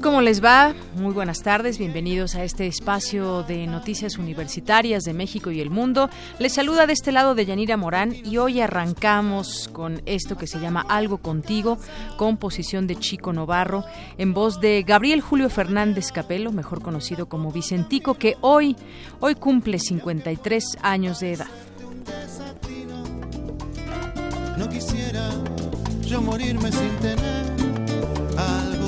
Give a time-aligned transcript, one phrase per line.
[0.00, 0.74] ¿Cómo les va?
[0.96, 6.08] Muy buenas tardes, bienvenidos a este espacio de noticias universitarias de México y el mundo.
[6.38, 10.60] Les saluda de este lado de Yanira Morán y hoy arrancamos con esto que se
[10.60, 11.78] llama Algo Contigo,
[12.16, 13.84] composición de Chico Novarro,
[14.16, 18.76] en voz de Gabriel Julio Fernández Capelo, mejor conocido como Vicentico, que hoy,
[19.20, 21.48] hoy cumple 53 años de edad.
[24.56, 25.28] No quisiera
[26.02, 27.52] yo morirme sin tener
[28.38, 28.81] algo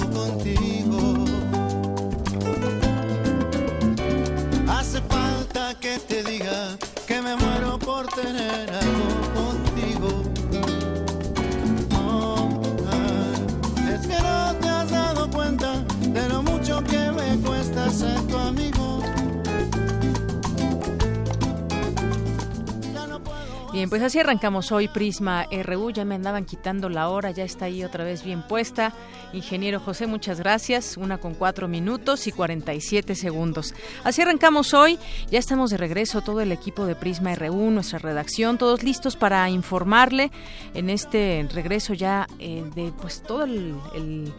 [5.81, 9.74] que te diga que me muero por tener algo.
[23.75, 25.91] Bien, pues así arrancamos hoy Prisma RU.
[25.91, 28.93] Ya me andaban quitando la hora, ya está ahí otra vez bien puesta.
[29.33, 30.97] Ingeniero José, muchas gracias.
[30.97, 33.75] Una con cuatro minutos y 47 segundos.
[34.05, 34.97] Así arrancamos hoy.
[35.29, 39.51] Ya estamos de regreso, todo el equipo de Prisma RU, nuestra redacción, todos listos para
[39.51, 40.31] informarle
[40.75, 44.33] en este regreso ya eh, de pues todo el- el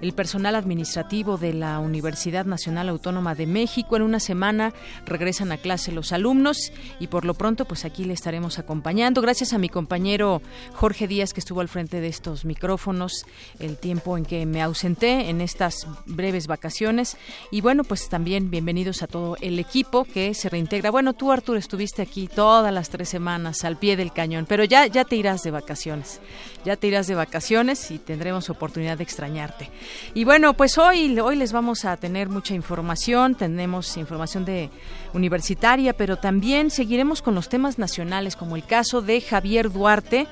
[0.00, 3.96] el personal administrativo de la Universidad Nacional Autónoma de México.
[3.96, 4.72] En una semana
[5.06, 9.20] regresan a clase los alumnos y por lo pronto pues aquí le estaremos acompañando.
[9.20, 10.40] Gracias a mi compañero
[10.74, 13.24] Jorge Díaz que estuvo al frente de estos micrófonos
[13.58, 17.16] el tiempo en que me ausenté en estas breves vacaciones.
[17.50, 20.90] Y bueno, pues también bienvenidos a todo el equipo que se reintegra.
[20.90, 24.86] Bueno, tú Arturo estuviste aquí todas las tres semanas al pie del cañón, pero ya,
[24.86, 26.20] ya te irás de vacaciones.
[26.64, 29.70] Ya te irás de vacaciones y tendremos oportunidad de extrañarte.
[30.14, 34.70] Y bueno, pues hoy, hoy les vamos a tener mucha información, tenemos información de
[35.14, 40.26] universitaria, pero también seguiremos con los temas nacionales, como el caso de Javier Duarte,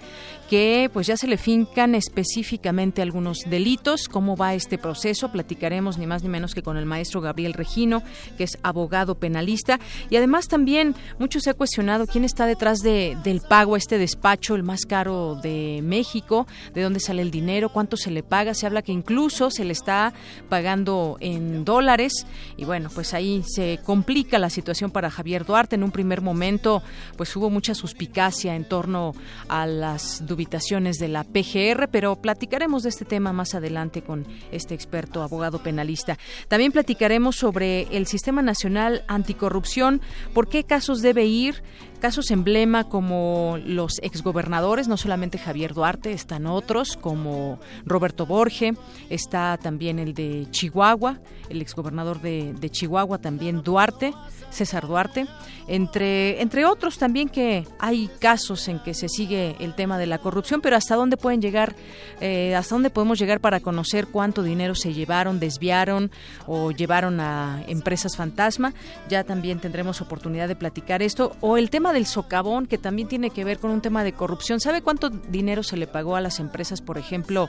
[0.49, 4.09] que pues ya se le fincan específicamente algunos delitos.
[4.09, 5.31] ¿Cómo va este proceso?
[5.31, 8.03] Platicaremos ni más ni menos que con el maestro Gabriel Regino,
[8.37, 9.79] que es abogado penalista.
[10.11, 13.99] Y además también mucho se ha cuestionado quién está detrás de, del pago a este
[13.99, 18.55] despacho, el más caro de México, de dónde sale el dinero, cuánto se le paga.
[18.55, 20.12] Se habla que incluso se le está
[20.49, 22.27] pagando en dólares.
[22.56, 25.77] Y bueno, pues ahí se complica la situación para Javier Duarte.
[25.77, 26.83] En un primer momento,
[27.17, 29.15] pues hubo mucha suspicacia en torno
[29.49, 35.23] a las de la PGR, pero platicaremos de este tema más adelante con este experto
[35.23, 36.19] abogado penalista.
[36.49, 40.03] También platicaremos sobre el Sistema Nacional Anticorrupción,
[40.35, 41.63] por qué casos debe ir,
[41.99, 48.75] casos emblema como los exgobernadores, no solamente Javier Duarte, están otros como Roberto Borge,
[49.11, 54.12] está también el de Chihuahua, el exgobernador de, de Chihuahua también Duarte,
[54.50, 55.26] César Duarte,
[55.69, 60.19] entre, entre otros también que hay casos en que se sigue el tema de la
[60.19, 61.75] corrupción, pero hasta dónde pueden llegar,
[62.20, 66.11] eh, hasta dónde podemos llegar para conocer cuánto dinero se llevaron, desviaron
[66.47, 68.75] o llevaron a empresas fantasma,
[69.09, 73.31] ya también tendremos oportunidad de platicar esto, o el tema del socavón, que también tiene
[73.31, 74.61] que ver con un tema de corrupción.
[74.61, 77.49] ¿Sabe cuánto dinero se le pagó a las empresas, por ejemplo,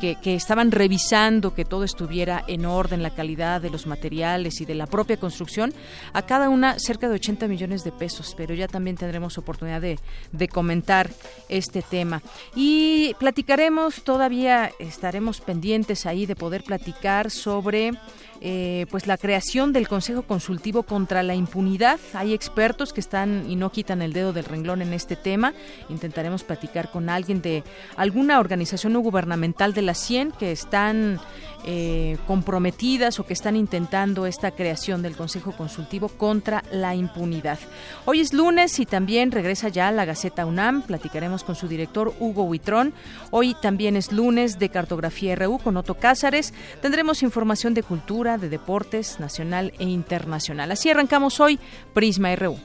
[0.00, 4.74] que, estaban revisando que todo estuviera en orden, la calidad de los materiales y de
[4.74, 5.72] la propia construcción?
[6.12, 10.48] A cada una cerca de 80 millones de pesos, pero ya también tendremos oportunidad de
[10.48, 11.10] comentar
[11.48, 12.22] este tema.
[12.54, 17.92] Y platicaremos, todavía estaremos pendientes ahí de poder platicar sobre
[18.40, 21.98] eh, pues la creación del Consejo Consultivo contra la Impunidad.
[22.12, 25.54] Hay expertos que están y no quitan el dedo del renglón en este tema.
[25.88, 27.64] Intentaremos platicar con alguien de
[27.96, 31.20] alguna organización no gubernamental de la CIEN que están
[31.66, 37.58] eh, comprometidas o que están intentando esta creación del Consejo Consultivo contra la impunidad.
[38.04, 40.82] Hoy es lunes y también regresa ya la Gaceta UNAM.
[40.82, 42.92] Platicaremos con su director Hugo Huitrón.
[43.30, 46.52] Hoy también es lunes de Cartografía RU con Otto Cázares.
[46.82, 50.72] Tendremos información de cultura, de deportes nacional e internacional.
[50.72, 51.60] Así arrancamos hoy
[51.92, 52.58] Prisma RU.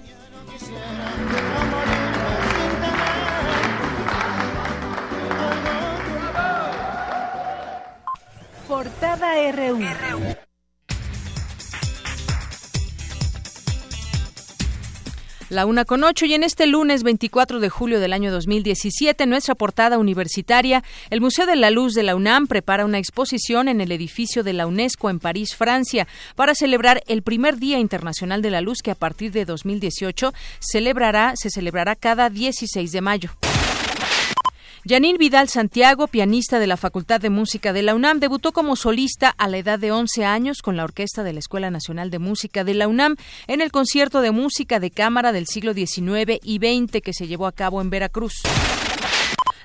[8.68, 10.49] Portada RU.
[15.50, 19.56] La una con ocho y en este lunes 24 de julio del año 2017, nuestra
[19.56, 23.92] portada universitaria, el Museo de la Luz de la UNAM prepara una exposición en el
[23.92, 28.62] edificio de la UNESCO en París, Francia, para celebrar el primer Día Internacional de la
[28.62, 33.32] Luz que a partir de 2018 celebrará, se celebrará cada 16 de mayo.
[34.90, 39.30] Janine Vidal Santiago, pianista de la Facultad de Música de la UNAM, debutó como solista
[39.30, 42.64] a la edad de 11 años con la Orquesta de la Escuela Nacional de Música
[42.64, 43.16] de la UNAM
[43.46, 47.46] en el concierto de música de cámara del siglo XIX y XX que se llevó
[47.46, 48.42] a cabo en Veracruz.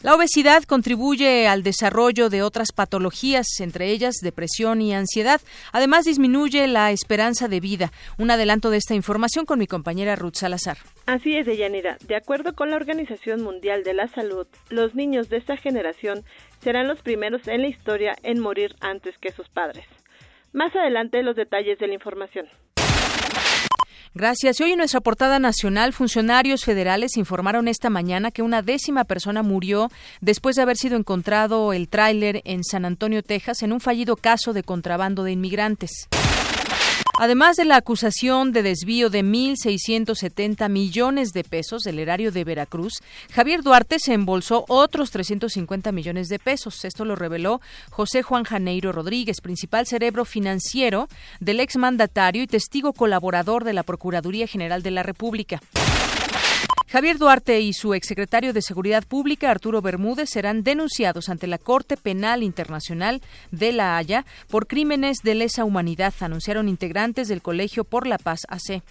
[0.05, 5.41] La obesidad contribuye al desarrollo de otras patologías, entre ellas depresión y ansiedad.
[5.73, 7.91] Además, disminuye la esperanza de vida.
[8.19, 10.77] Un adelanto de esta información con mi compañera Ruth Salazar.
[11.06, 11.97] Así es, Deyanira.
[12.06, 16.23] De acuerdo con la Organización Mundial de la Salud, los niños de esta generación
[16.61, 19.87] serán los primeros en la historia en morir antes que sus padres.
[20.53, 22.47] Más adelante los detalles de la información.
[24.16, 24.61] Gracias.
[24.61, 29.90] hoy en nuestra portada nacional, funcionarios federales informaron esta mañana que una décima persona murió
[30.20, 34.52] después de haber sido encontrado el tráiler en San Antonio, Texas, en un fallido caso
[34.52, 36.08] de contrabando de inmigrantes.
[37.16, 42.94] Además de la acusación de desvío de 1.670 millones de pesos del erario de Veracruz,
[43.32, 46.84] Javier Duarte se embolsó otros 350 millones de pesos.
[46.84, 51.08] Esto lo reveló José Juan Janeiro Rodríguez, principal cerebro financiero
[51.38, 55.61] del exmandatario y testigo colaborador de la Procuraduría General de la República.
[56.94, 61.96] Javier Duarte y su exsecretario de Seguridad Pública, Arturo Bermúdez, serán denunciados ante la Corte
[61.96, 63.20] Penal Internacional
[63.50, 68.43] de La Haya por crímenes de lesa humanidad, anunciaron integrantes del Colegio por la Paz
[68.49, 68.85] AC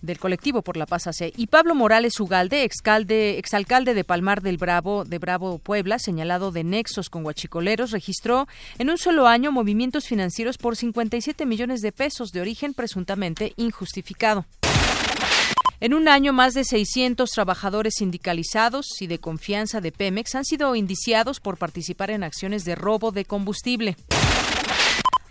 [0.00, 5.04] del colectivo por la paz AC y Pablo Morales Ugalde, exalcalde de Palmar del Bravo
[5.04, 8.48] de Bravo Puebla, señalado de nexos con huachicoleros, registró
[8.78, 14.46] en un solo año movimientos financieros por 57 millones de pesos de origen presuntamente injustificado.
[15.82, 20.76] En un año, más de 600 trabajadores sindicalizados y de confianza de Pemex han sido
[20.76, 23.96] indiciados por participar en acciones de robo de combustible.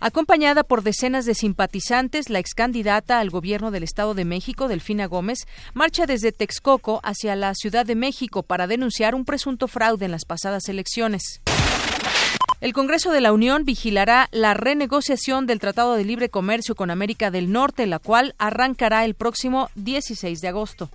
[0.00, 5.46] Acompañada por decenas de simpatizantes, la excandidata al gobierno del Estado de México, Delfina Gómez,
[5.72, 10.24] marcha desde Texcoco hacia la Ciudad de México para denunciar un presunto fraude en las
[10.24, 11.42] pasadas elecciones.
[12.60, 17.30] El Congreso de la Unión vigilará la renegociación del Tratado de Libre Comercio con América
[17.30, 20.90] del Norte, la cual arrancará el próximo 16 de agosto.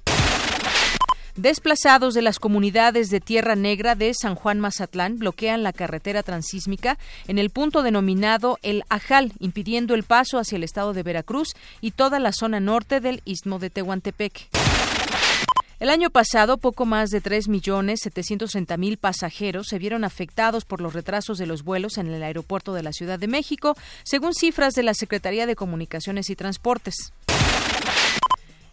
[1.35, 6.99] Desplazados de las comunidades de Tierra Negra de San Juan Mazatlán bloquean la carretera transísmica
[7.27, 11.91] en el punto denominado El Ajal, impidiendo el paso hacia el estado de Veracruz y
[11.91, 14.49] toda la zona norte del istmo de Tehuantepec.
[15.77, 21.47] El año pasado, poco más de 3.730.000 pasajeros se vieron afectados por los retrasos de
[21.47, 25.45] los vuelos en el aeropuerto de la Ciudad de México, según cifras de la Secretaría
[25.45, 27.11] de Comunicaciones y Transportes.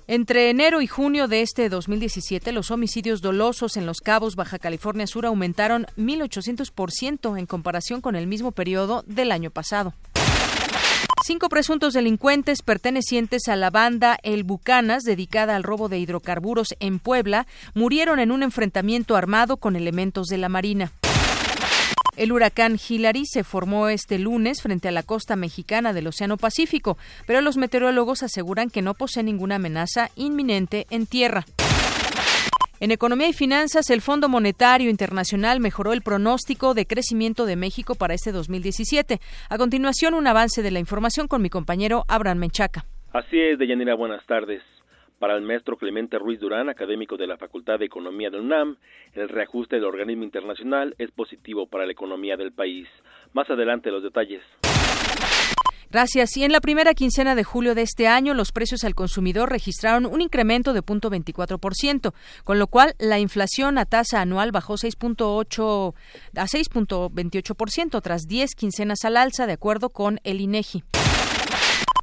[0.06, 5.08] Entre enero y junio de este 2017, los homicidios dolosos en Los Cabos, Baja California
[5.08, 9.92] Sur, aumentaron 1.800% en comparación con el mismo periodo del año pasado.
[11.24, 16.98] Cinco presuntos delincuentes pertenecientes a la banda El Bucanas, dedicada al robo de hidrocarburos en
[16.98, 20.90] Puebla, murieron en un enfrentamiento armado con elementos de la Marina.
[22.16, 26.98] El huracán Hillary se formó este lunes frente a la costa mexicana del Océano Pacífico,
[27.24, 31.46] pero los meteorólogos aseguran que no posee ninguna amenaza inminente en tierra.
[32.82, 37.94] En economía y finanzas, el Fondo Monetario Internacional mejoró el pronóstico de crecimiento de México
[37.94, 39.20] para este 2017.
[39.48, 42.84] A continuación, un avance de la información con mi compañero Abraham Menchaca.
[43.12, 44.64] Así es, Deyanira, buenas tardes.
[45.20, 48.76] Para el maestro Clemente Ruiz Durán, académico de la Facultad de Economía de UNAM,
[49.12, 52.88] el reajuste del organismo internacional es positivo para la economía del país.
[53.32, 54.42] Más adelante los detalles.
[55.92, 56.34] Gracias.
[56.38, 60.06] Y en la primera quincena de julio de este año, los precios al consumidor registraron
[60.06, 65.94] un incremento de 0.24%, con lo cual la inflación a tasa anual bajó 6.8
[66.34, 70.82] a 6.28% tras 10 quincenas al alza, de acuerdo con el INEGI.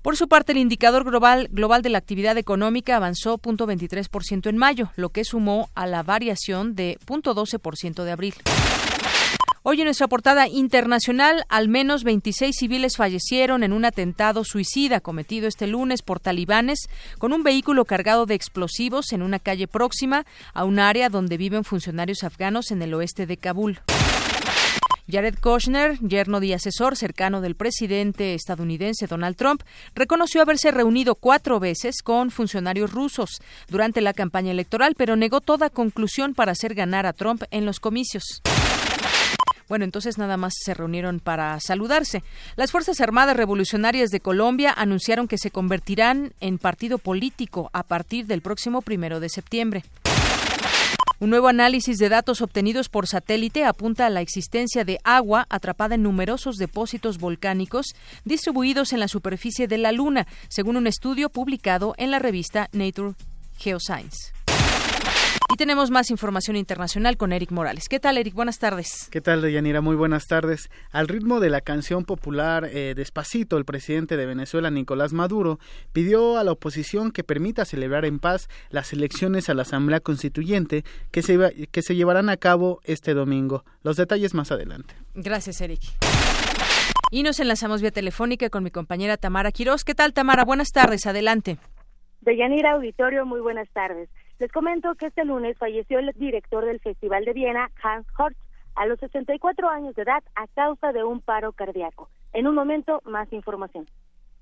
[0.03, 4.91] Por su parte, el indicador global, global de la actividad económica avanzó 0.23% en mayo,
[4.97, 8.35] lo que sumó a la variación de 0.12% de abril.
[9.61, 15.49] Hoy en nuestra portada internacional, al menos 26 civiles fallecieron en un atentado suicida cometido
[15.49, 20.63] este lunes por talibanes con un vehículo cargado de explosivos en una calle próxima a
[20.63, 23.81] un área donde viven funcionarios afganos en el oeste de Kabul.
[25.11, 29.63] Jared Kushner, yerno y asesor cercano del presidente estadounidense Donald Trump,
[29.93, 35.69] reconoció haberse reunido cuatro veces con funcionarios rusos durante la campaña electoral, pero negó toda
[35.69, 38.41] conclusión para hacer ganar a Trump en los comicios.
[39.69, 42.23] Bueno, entonces nada más se reunieron para saludarse.
[42.55, 48.25] Las Fuerzas Armadas Revolucionarias de Colombia anunciaron que se convertirán en partido político a partir
[48.25, 49.83] del próximo primero de septiembre.
[51.19, 55.95] Un nuevo análisis de datos obtenidos por satélite apunta a la existencia de agua atrapada
[55.95, 57.87] en numerosos depósitos volcánicos
[58.23, 63.15] distribuidos en la superficie de la Luna, según un estudio publicado en la revista Nature
[63.57, 64.38] Geoscience.
[65.51, 67.89] Y tenemos más información internacional con Eric Morales.
[67.89, 68.35] ¿Qué tal, Eric?
[68.35, 69.09] Buenas tardes.
[69.11, 69.81] ¿Qué tal, Deyanira?
[69.81, 70.69] Muy buenas tardes.
[70.91, 75.57] Al ritmo de la canción popular eh, Despacito, el presidente de Venezuela, Nicolás Maduro,
[75.91, 80.83] pidió a la oposición que permita celebrar en paz las elecciones a la Asamblea Constituyente
[81.09, 83.63] que se, que se llevarán a cabo este domingo.
[83.81, 84.93] Los detalles más adelante.
[85.15, 85.81] Gracias, Eric.
[87.09, 89.83] Y nos enlazamos vía telefónica con mi compañera Tamara Quirós.
[89.83, 90.45] ¿Qué tal, Tamara?
[90.45, 91.07] Buenas tardes.
[91.07, 91.57] Adelante.
[92.21, 94.09] Deyanira Auditorio, muy buenas tardes.
[94.39, 98.39] Les comento que este lunes falleció el director del Festival de Viena, Hans Horst,
[98.75, 102.09] a los 64 años de edad a causa de un paro cardíaco.
[102.31, 103.85] En un momento, más información.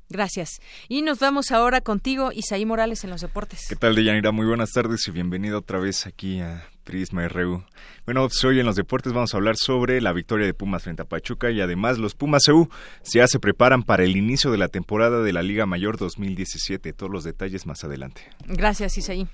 [0.10, 0.62] Gracias.
[0.88, 3.66] Y nos vamos ahora contigo, Isaí Morales, en los deportes.
[3.68, 4.32] ¿Qué tal, Deyanira?
[4.32, 7.64] Muy buenas tardes y bienvenido otra vez aquí a Prisma RU.
[8.06, 11.02] Bueno, pues hoy en los deportes vamos a hablar sobre la victoria de Pumas frente
[11.02, 12.70] a Pachuca y además los Pumas EU
[13.04, 16.94] ya se preparan para el inicio de la temporada de la Liga Mayor 2017.
[16.94, 18.22] Todos los detalles más adelante.
[18.46, 19.28] Gracias, Isaí.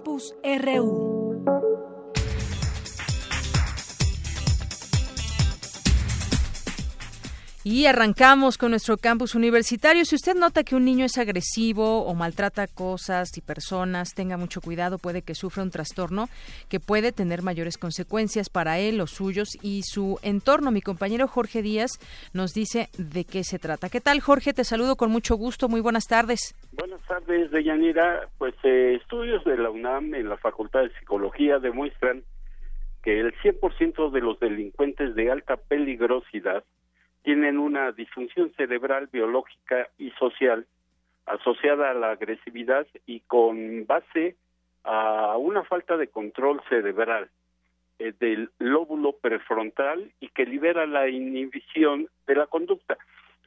[0.00, 1.19] Campus RU.
[7.62, 10.06] Y arrancamos con nuestro campus universitario.
[10.06, 14.62] Si usted nota que un niño es agresivo o maltrata cosas y personas, tenga mucho
[14.62, 16.30] cuidado, puede que sufra un trastorno
[16.70, 20.70] que puede tener mayores consecuencias para él, los suyos y su entorno.
[20.70, 21.90] Mi compañero Jorge Díaz
[22.32, 23.90] nos dice de qué se trata.
[23.90, 24.54] ¿Qué tal, Jorge?
[24.54, 25.68] Te saludo con mucho gusto.
[25.68, 26.54] Muy buenas tardes.
[26.72, 28.26] Buenas tardes, Deyanira.
[28.38, 32.22] Pues eh, estudios de la UNAM en la Facultad de Psicología demuestran
[33.02, 36.64] que el 100% de los delincuentes de alta peligrosidad
[37.22, 40.66] tienen una disfunción cerebral biológica y social
[41.26, 44.36] asociada a la agresividad y con base
[44.84, 47.28] a una falta de control cerebral
[47.98, 52.96] eh, del lóbulo prefrontal y que libera la inhibición de la conducta.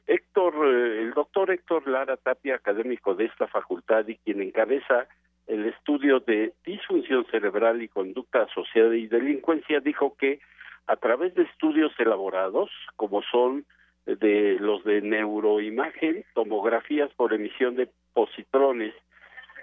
[0.06, 5.06] Héctor, eh, el doctor Héctor Lara Tapia, académico de esta facultad y quien encabeza
[5.46, 10.40] el estudio de disfunción cerebral y conducta asociada y delincuencia, dijo que
[10.86, 13.64] a través de estudios elaborados, como son
[14.06, 18.94] de los de neuroimagen, tomografías por emisión de positrones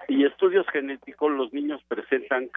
[0.08, 2.50] y estudios genéticos, los niños presentan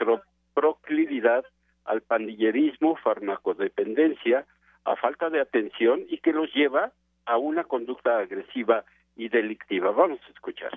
[0.54, 1.44] proclividad
[1.84, 4.46] al pandillerismo, farmacodependencia,
[4.84, 6.92] a falta de atención y que los lleva
[7.26, 8.84] a una conducta agresiva
[9.16, 9.90] y delictiva.
[9.90, 10.72] Vamos a escuchar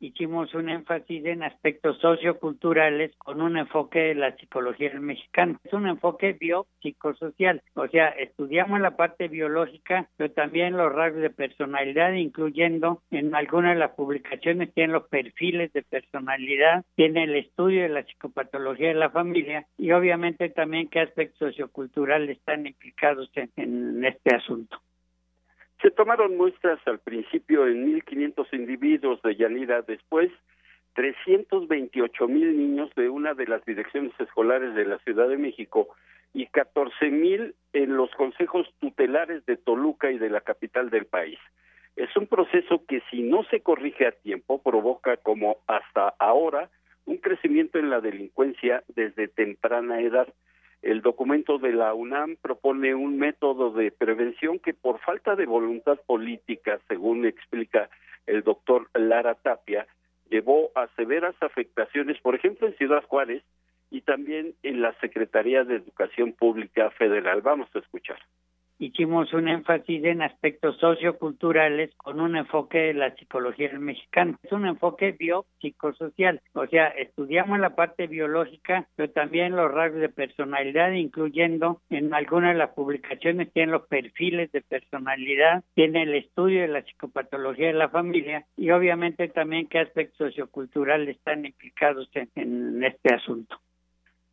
[0.00, 5.58] hicimos un énfasis en aspectos socioculturales con un enfoque de la psicología mexicana.
[5.62, 11.30] Es un enfoque biopsicosocial, o sea, estudiamos la parte biológica, pero también los rasgos de
[11.30, 17.82] personalidad, incluyendo en algunas de las publicaciones tienen los perfiles de personalidad, tiene el estudio
[17.82, 23.50] de la psicopatología de la familia y obviamente también qué aspectos socioculturales están implicados en,
[23.56, 24.80] en este asunto.
[25.82, 30.30] Se tomaron muestras al principio en 1.500 individuos de Yanira, después
[30.94, 35.88] 328 mil niños de una de las direcciones escolares de la Ciudad de México
[36.34, 41.38] y 14 mil en los consejos tutelares de Toluca y de la capital del país.
[41.96, 46.68] Es un proceso que si no se corrige a tiempo provoca como hasta ahora
[47.06, 50.28] un crecimiento en la delincuencia desde temprana edad
[50.82, 55.98] el documento de la UNAM propone un método de prevención que por falta de voluntad
[56.06, 57.90] política, según explica
[58.26, 59.86] el doctor Lara Tapia,
[60.30, 63.42] llevó a severas afectaciones, por ejemplo, en Ciudad Juárez
[63.90, 67.42] y también en la Secretaría de Educación Pública Federal.
[67.42, 68.18] Vamos a escuchar.
[68.80, 74.38] Hicimos un énfasis en aspectos socioculturales con un enfoque de la psicología mexicana.
[74.42, 80.08] Es un enfoque biopsicosocial, o sea, estudiamos la parte biológica, pero también los rasgos de
[80.08, 86.62] personalidad, incluyendo en algunas de las publicaciones tienen los perfiles de personalidad, tiene el estudio
[86.62, 92.82] de la psicopatología de la familia y obviamente también qué aspectos socioculturales están implicados en,
[92.82, 93.56] este asunto.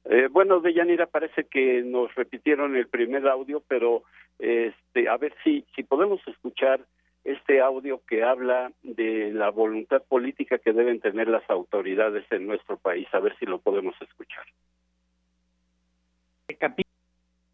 [0.06, 4.04] Eh, bueno, Deyanira, parece que nos repitieron el primer audio, pero
[4.39, 6.82] este, a ver si, si podemos escuchar
[7.24, 12.77] este audio que habla de la voluntad política que deben tener las autoridades en nuestro
[12.77, 14.46] país, a ver si lo podemos escuchar.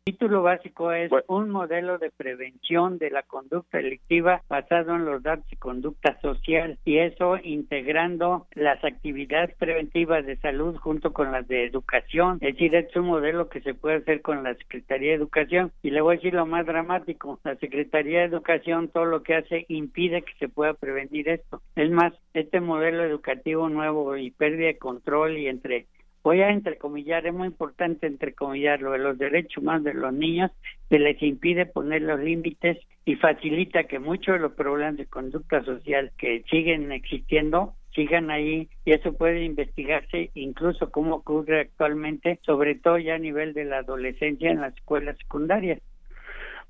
[0.05, 5.45] Título básico es un modelo de prevención de la conducta delictiva basado en los datos
[5.49, 11.63] y conducta social y eso integrando las actividades preventivas de salud junto con las de
[11.63, 12.39] educación.
[12.41, 15.91] Es decir, es un modelo que se puede hacer con la Secretaría de Educación y
[15.91, 19.65] le voy a decir lo más dramático, la Secretaría de Educación todo lo que hace
[19.69, 21.61] impide que se pueda prevenir esto.
[21.77, 25.85] Es más, este modelo educativo nuevo y pérdida de control y entre
[26.23, 30.51] voy a entrecomillar, es muy importante entrecomillarlo, de los derechos humanos de los niños,
[30.89, 35.63] se les impide poner los límites y facilita que muchos de los problemas de conducta
[35.63, 42.75] social que siguen existiendo sigan ahí y eso puede investigarse incluso como ocurre actualmente, sobre
[42.75, 45.79] todo ya a nivel de la adolescencia en las escuelas secundarias.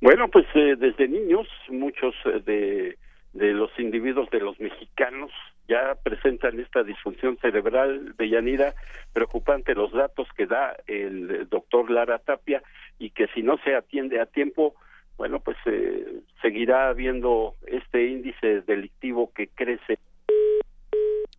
[0.01, 2.97] Bueno, pues eh, desde niños muchos eh, de,
[3.33, 5.31] de los individuos de los mexicanos
[5.67, 8.73] ya presentan esta disfunción cerebral de Yanira,
[9.13, 12.61] preocupante los datos que da el doctor Lara Tapia
[12.99, 14.75] y que si no se atiende a tiempo,
[15.17, 19.99] bueno, pues eh, seguirá habiendo este índice delictivo que crece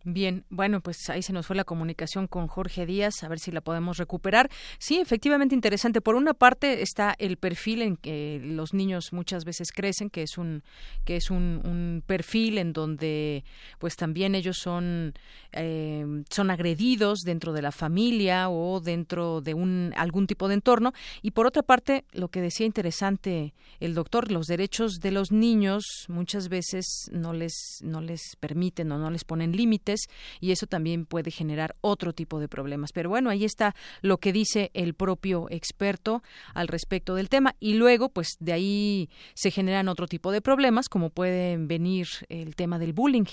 [0.07, 3.51] Bien, bueno, pues ahí se nos fue la comunicación con Jorge Díaz, a ver si
[3.51, 4.51] la podemos recuperar.
[4.77, 5.99] Sí, efectivamente interesante.
[5.99, 10.37] Por una parte está el perfil en que los niños muchas veces crecen, que es
[10.37, 10.61] un
[11.05, 13.43] que es un, perfil en donde,
[13.79, 15.15] pues también ellos son
[15.53, 20.93] eh, son agredidos dentro de la familia o dentro de un algún tipo de entorno.
[21.23, 26.05] Y por otra parte, lo que decía interesante el doctor, los derechos de los niños
[26.09, 29.94] muchas veces no les no les permiten o no les ponen límites
[30.39, 32.91] y eso también puede generar otro tipo de problemas.
[32.91, 37.75] Pero bueno, ahí está lo que dice el propio experto al respecto del tema y
[37.75, 42.79] luego pues de ahí se generan otro tipo de problemas como pueden venir el tema
[42.79, 43.25] del bullying.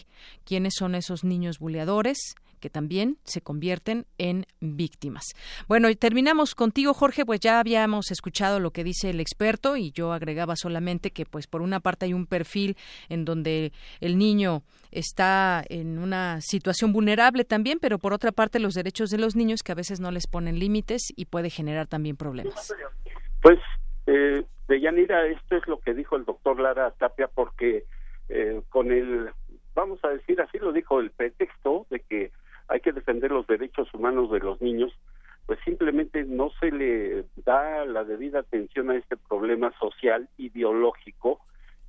[0.45, 2.35] ¿Quiénes son esos niños buleadores?
[2.63, 5.35] Que también se convierten en víctimas.
[5.69, 9.91] Bueno, y terminamos contigo, Jorge, pues ya habíamos escuchado lo que dice el experto y
[9.91, 12.77] yo agregaba solamente que pues por una parte hay un perfil
[13.09, 18.75] en donde el niño está en una situación vulnerable también, pero por otra parte los
[18.75, 22.17] derechos de los niños que a veces no les ponen límites y puede generar también
[22.17, 22.73] problemas.
[23.43, 23.59] Pues,
[24.07, 27.85] eh, Yanira, esto es lo que dijo el doctor Lara Tapia, porque
[28.29, 29.31] eh, con el,
[29.75, 32.31] vamos a decir así, lo dijo el pretexto de que
[32.69, 34.93] hay que defender los derechos humanos de los niños,
[35.47, 41.41] pues simplemente no se le da la debida atención a este problema social y biológico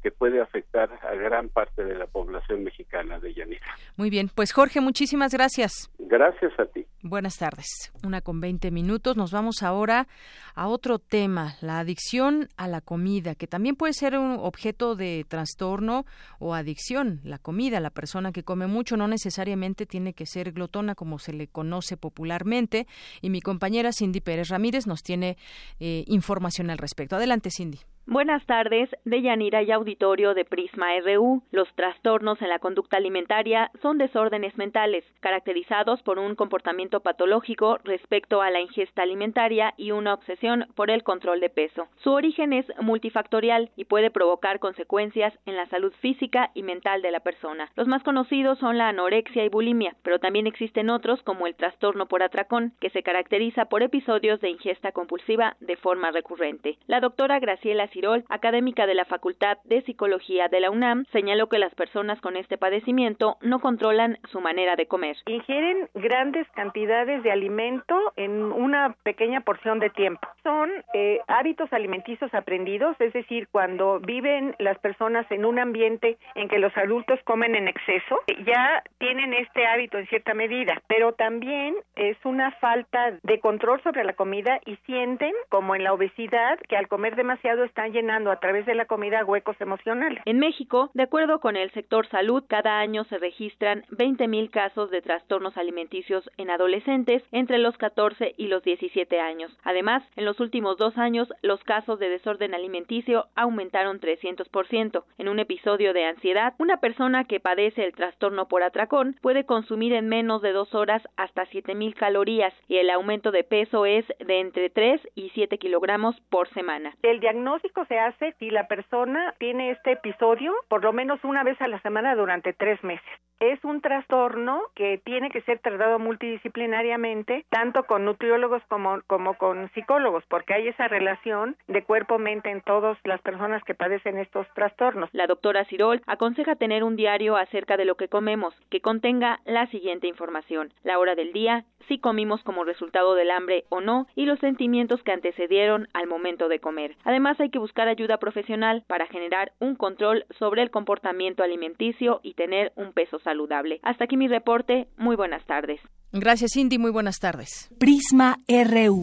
[0.03, 3.65] que puede afectar a gran parte de la población mexicana de Yanira.
[3.95, 5.89] Muy bien, pues Jorge, muchísimas gracias.
[5.97, 6.85] Gracias a ti.
[7.01, 7.91] Buenas tardes.
[8.05, 9.15] Una con 20 minutos.
[9.15, 10.07] Nos vamos ahora
[10.55, 15.25] a otro tema, la adicción a la comida, que también puede ser un objeto de
[15.27, 16.05] trastorno
[16.37, 17.21] o adicción.
[17.23, 21.31] La comida, la persona que come mucho no necesariamente tiene que ser glotona como se
[21.31, 22.87] le conoce popularmente.
[23.21, 25.37] Y mi compañera Cindy Pérez Ramírez nos tiene
[25.79, 27.15] eh, información al respecto.
[27.15, 27.79] Adelante, Cindy.
[28.05, 31.41] Buenas tardes, de Yanira y auditorio de Prisma RU.
[31.51, 38.41] Los trastornos en la conducta alimentaria son desórdenes mentales, caracterizados por un comportamiento patológico respecto
[38.41, 41.87] a la ingesta alimentaria y una obsesión por el control de peso.
[42.03, 47.11] Su origen es multifactorial y puede provocar consecuencias en la salud física y mental de
[47.11, 47.71] la persona.
[47.77, 52.07] Los más conocidos son la anorexia y bulimia, pero también existen otros como el trastorno
[52.07, 56.77] por atracón, que se caracteriza por episodios de ingesta compulsiva de forma recurrente.
[56.87, 57.87] La doctora Graciela
[58.29, 62.57] Académica de la Facultad de Psicología de la UNAM, señaló que las personas con este
[62.57, 65.15] padecimiento no controlan su manera de comer.
[65.27, 70.27] Ingieren grandes cantidades de alimento en una pequeña porción de tiempo.
[70.41, 76.49] Son eh, hábitos alimenticios aprendidos, es decir, cuando viven las personas en un ambiente en
[76.49, 81.75] que los adultos comen en exceso, ya tienen este hábito en cierta medida, pero también
[81.95, 86.75] es una falta de control sobre la comida y sienten, como en la obesidad, que
[86.75, 90.23] al comer demasiado están están llenando a través de la comida huecos emocionales.
[90.25, 95.01] En México, de acuerdo con el sector salud, cada año se registran 20.000 casos de
[95.01, 99.51] trastornos alimenticios en adolescentes entre los 14 y los 17 años.
[99.63, 105.03] Además, en los últimos dos años, los casos de desorden alimenticio aumentaron 300%.
[105.17, 109.91] En un episodio de ansiedad, una persona que padece el trastorno por atracón puede consumir
[109.91, 114.39] en menos de dos horas hasta 7.000 calorías y el aumento de peso es de
[114.39, 116.95] entre 3 y 7 kilogramos por semana.
[117.01, 121.59] El diagnóstico se hace si la persona tiene este episodio por lo menos una vez
[121.61, 123.03] a la semana durante tres meses
[123.51, 129.69] es un trastorno que tiene que ser tratado multidisciplinariamente, tanto con nutriólogos como, como con
[129.73, 135.09] psicólogos, porque hay esa relación de cuerpo-mente en todas las personas que padecen estos trastornos.
[135.11, 139.67] La doctora Cirol aconseja tener un diario acerca de lo que comemos, que contenga la
[139.67, 144.25] siguiente información, la hora del día, si comimos como resultado del hambre o no y
[144.25, 146.95] los sentimientos que antecedieron al momento de comer.
[147.03, 152.33] Además hay que buscar ayuda profesional para generar un control sobre el comportamiento alimenticio y
[152.33, 153.79] tener un peso saludable.
[153.83, 154.89] Hasta aquí mi reporte.
[154.97, 155.79] Muy buenas tardes.
[156.11, 156.77] Gracias, Cindy.
[156.77, 157.69] Muy buenas tardes.
[157.79, 158.99] Prisma RU.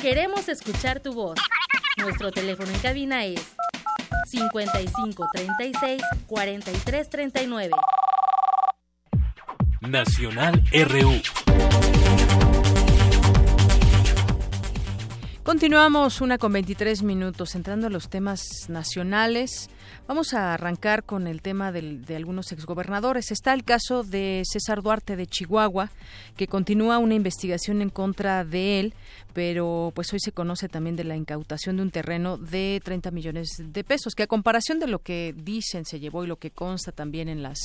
[0.00, 1.40] Queremos escuchar tu voz.
[2.00, 3.56] Nuestro teléfono en cabina es
[4.26, 7.70] 55 36 43 39.
[9.80, 11.51] Nacional RU.
[15.44, 19.70] Continuamos una con 23 minutos, entrando a los temas nacionales.
[20.06, 23.32] Vamos a arrancar con el tema de algunos exgobernadores.
[23.32, 25.90] Está el caso de César Duarte de Chihuahua,
[26.36, 28.94] que continúa una investigación en contra de él
[29.32, 33.48] pero pues hoy se conoce también de la incautación de un terreno de 30 millones
[33.58, 36.92] de pesos, que a comparación de lo que dicen se llevó y lo que consta
[36.92, 37.58] también en las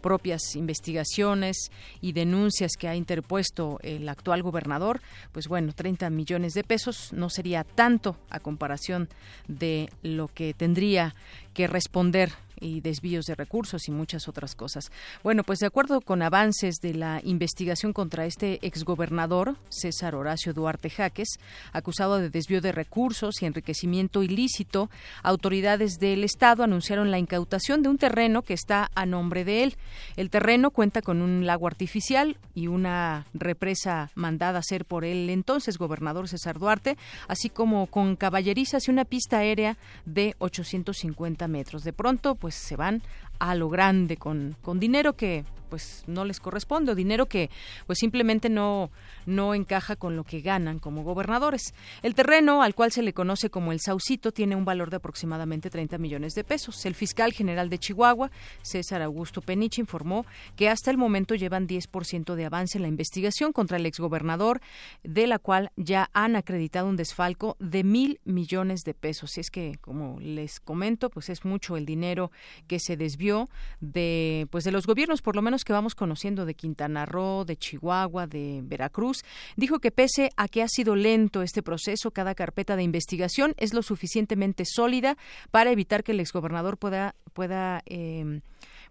[0.00, 5.00] propias investigaciones y denuncias que ha interpuesto el actual gobernador,
[5.32, 9.08] pues bueno, 30 millones de pesos no sería tanto a comparación
[9.46, 11.14] de lo que tendría
[11.54, 14.90] que responder y desvíos de recursos y muchas otras cosas.
[15.22, 20.90] Bueno, pues de acuerdo con avances de la investigación contra este exgobernador, César Horacio Duarte
[20.90, 21.38] Jaques,
[21.72, 24.90] acusado de desvío de recursos y enriquecimiento ilícito,
[25.22, 29.76] autoridades del Estado anunciaron la incautación de un terreno que está a nombre de él.
[30.16, 35.30] El terreno cuenta con un lago artificial y una represa mandada a hacer por el
[35.30, 36.96] entonces gobernador César Duarte,
[37.28, 41.84] así como con caballerizas y una pista aérea de 850 metros.
[41.84, 43.02] De pronto, pues se van
[43.38, 47.50] a lo grande con, con dinero que pues no les corresponde o dinero que
[47.86, 48.90] pues simplemente no
[49.26, 51.74] no encaja con lo que ganan como gobernadores.
[52.02, 55.70] El terreno al cual se le conoce como el Saucito tiene un valor de aproximadamente
[55.70, 56.84] 30 millones de pesos.
[56.86, 58.30] El fiscal general de Chihuahua,
[58.62, 60.24] César Augusto Penich, informó
[60.56, 64.60] que hasta el momento llevan 10% de avance en la investigación contra el exgobernador,
[65.02, 69.36] de la cual ya han acreditado un desfalco de mil millones de pesos.
[69.36, 72.30] Y es que, como les comento, pues es mucho el dinero
[72.66, 73.48] que se desvió
[73.80, 77.56] de pues de los gobiernos, por lo menos que vamos conociendo de Quintana Roo, de
[77.56, 79.24] Chihuahua, de Veracruz,
[79.56, 83.74] dijo que pese a que ha sido lento este proceso, cada carpeta de investigación es
[83.74, 85.16] lo suficientemente sólida
[85.50, 88.40] para evitar que el exgobernador pueda pueda eh,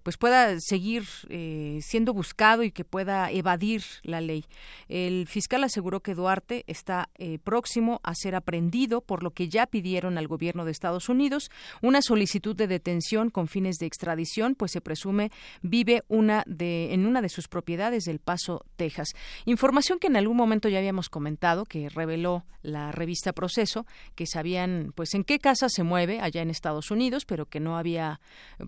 [0.08, 4.46] pues pueda seguir eh, siendo buscado y que pueda evadir la ley.
[4.88, 9.66] El fiscal aseguró que Duarte está eh, próximo a ser aprendido, por lo que ya
[9.66, 14.72] pidieron al gobierno de Estados Unidos una solicitud de detención con fines de extradición, pues
[14.72, 15.30] se presume
[15.62, 19.10] vive una de, en una de sus propiedades del Paso, Texas.
[19.44, 24.94] Información que en algún momento ya habíamos comentado, que reveló la revista Proceso, que sabían
[24.96, 28.22] pues en qué casa se mueve allá en Estados Unidos, pero que no había,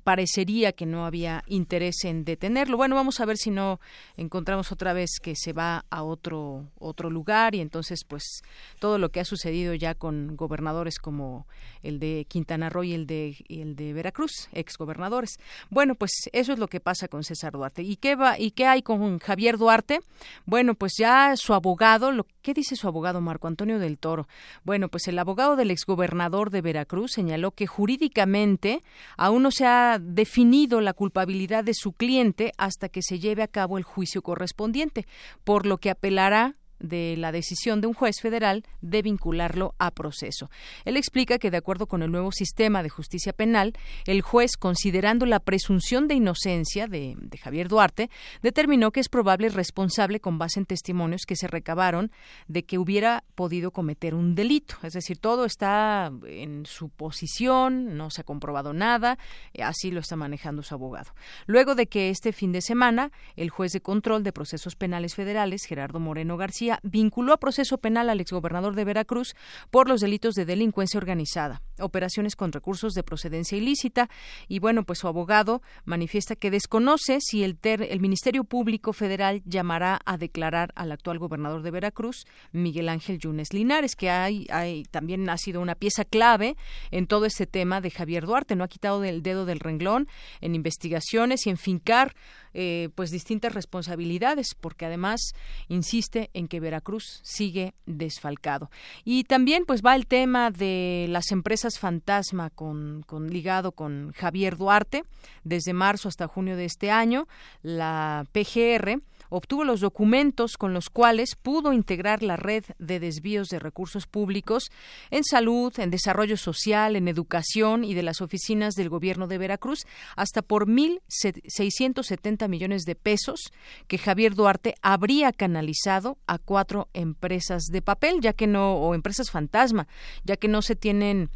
[0.03, 2.77] parecería que no había interés en detenerlo.
[2.77, 3.79] Bueno, vamos a ver si no
[4.17, 8.41] encontramos otra vez que se va a otro otro lugar y entonces pues
[8.79, 11.47] todo lo que ha sucedido ya con gobernadores como
[11.83, 15.39] el de Quintana Roo y el de el de Veracruz, exgobernadores.
[15.69, 17.83] Bueno, pues eso es lo que pasa con César Duarte.
[17.83, 19.99] ¿Y qué va y qué hay con Javier Duarte?
[20.45, 24.27] Bueno, pues ya su abogado, lo ¿qué dice su abogado Marco Antonio del Toro?
[24.63, 28.81] Bueno, pues el abogado del exgobernador de Veracruz señaló que jurídicamente
[29.17, 33.43] aún no se ha definido la culpa culpabilidad de su cliente hasta que se lleve
[33.43, 35.05] a cabo el juicio correspondiente,
[35.43, 40.49] por lo que apelará de la decisión de un juez federal de vincularlo a proceso.
[40.85, 43.73] Él explica que, de acuerdo con el nuevo sistema de justicia penal,
[44.05, 48.09] el juez, considerando la presunción de inocencia de, Javier Duarte,
[48.41, 52.11] determinó que es probable responsable con base en testimonios que se recabaron
[52.47, 54.75] de que hubiera podido cometer un delito.
[54.83, 59.17] Es decir, todo está en su posición, no se ha comprobado nada,
[59.63, 61.13] así lo está manejando su abogado.
[61.45, 65.65] Luego de que este fin de semana, el juez de control de procesos penales federales,
[65.65, 69.35] Gerardo Moreno García, Vinculó a proceso penal al exgobernador de Veracruz
[69.71, 74.09] por los delitos de delincuencia organizada, operaciones con recursos de procedencia ilícita
[74.47, 79.99] y bueno, pues su abogado manifiesta que desconoce si el, el Ministerio Público Federal llamará
[80.05, 85.29] a declarar al actual gobernador de Veracruz, Miguel Ángel Yunes Linares, que hay, hay también
[85.29, 86.57] ha sido una pieza clave
[86.91, 90.07] en todo este tema de Javier Duarte, no ha quitado del dedo del renglón
[90.41, 92.15] en investigaciones y en fincar
[92.53, 95.33] eh, pues distintas responsabilidades, porque además
[95.67, 98.69] insiste en que Veracruz sigue desfalcado.
[99.03, 104.57] Y también pues va el tema de las empresas fantasma con, con ligado con Javier
[104.57, 105.03] Duarte
[105.43, 107.27] desde marzo hasta junio de este año,
[107.61, 113.59] la PGR obtuvo los documentos con los cuales pudo integrar la red de desvíos de
[113.59, 114.71] recursos públicos
[115.11, 119.85] en salud, en desarrollo social, en educación y de las oficinas del gobierno de Veracruz
[120.15, 123.51] hasta por 1.670 millones de pesos
[123.87, 129.31] que Javier Duarte habría canalizado a cuatro empresas de papel, ya que no, o empresas
[129.31, 129.87] fantasma,
[130.23, 131.29] ya que no se tienen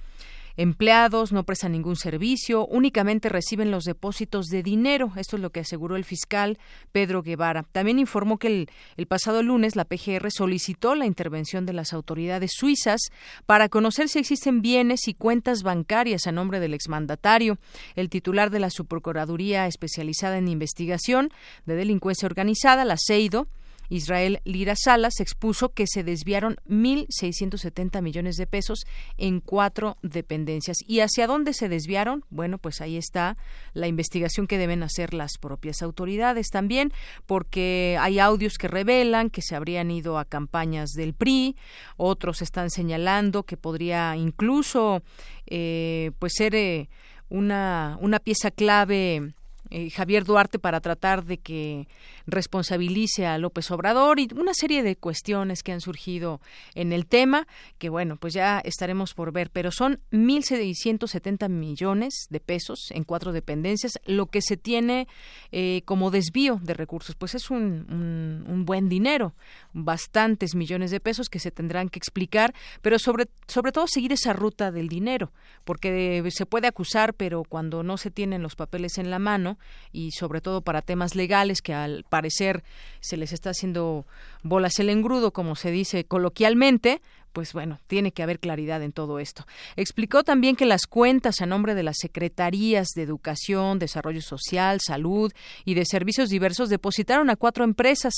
[0.56, 5.12] empleados, no prestan ningún servicio, únicamente reciben los depósitos de dinero.
[5.16, 6.58] Esto es lo que aseguró el fiscal
[6.92, 7.63] Pedro Guevara.
[7.72, 12.52] También informó que el, el pasado lunes la PGR solicitó la intervención de las autoridades
[12.54, 13.02] suizas
[13.46, 17.58] para conocer si existen bienes y cuentas bancarias a nombre del exmandatario.
[17.96, 21.30] El titular de la Subprocuraduría especializada en investigación
[21.66, 23.48] de delincuencia organizada, la CEIDO,
[23.89, 28.86] Israel Lira Salas expuso que se desviaron 1.670 millones de pesos
[29.17, 30.78] en cuatro dependencias.
[30.88, 32.24] ¿Y hacia dónde se desviaron?
[32.30, 33.38] Bueno, pues ahí está
[33.74, 36.91] la investigación que deben hacer las propias autoridades también,
[37.26, 41.56] porque hay audios que revelan que se habrían ido a campañas del PRI,
[41.98, 45.04] otros están señalando que podría incluso
[45.48, 46.89] eh, pues ser eh,
[47.30, 49.34] una, una pieza clave
[49.69, 51.88] eh, Javier Duarte para tratar de que
[52.25, 56.41] responsabilice a López Obrador y una serie de cuestiones que han surgido
[56.75, 62.39] en el tema, que bueno, pues ya estaremos por ver, pero son 1.670 millones de
[62.39, 65.07] pesos en cuatro dependencias, lo que se tiene
[65.51, 69.33] eh, como desvío de recursos, pues es un, un, buen dinero,
[69.73, 74.31] bastantes millones de pesos que se tendrán que explicar, pero sobre, sobre todo seguir esa
[74.31, 75.31] ruta del dinero,
[75.65, 79.57] porque se puede acusar, pero cuando no se tienen los papeles en la mano,
[79.91, 82.63] y sobre todo para temas legales que al parecer
[82.99, 84.06] se les está haciendo
[84.43, 89.17] bolas el engrudo, como se dice coloquialmente, pues bueno, tiene que haber claridad en todo
[89.17, 89.47] esto.
[89.78, 95.34] Explicó también que las cuentas a nombre de las secretarías de Educación, Desarrollo Social, Salud
[95.65, 98.13] y de Servicios Diversos depositaron a cuatro empresas.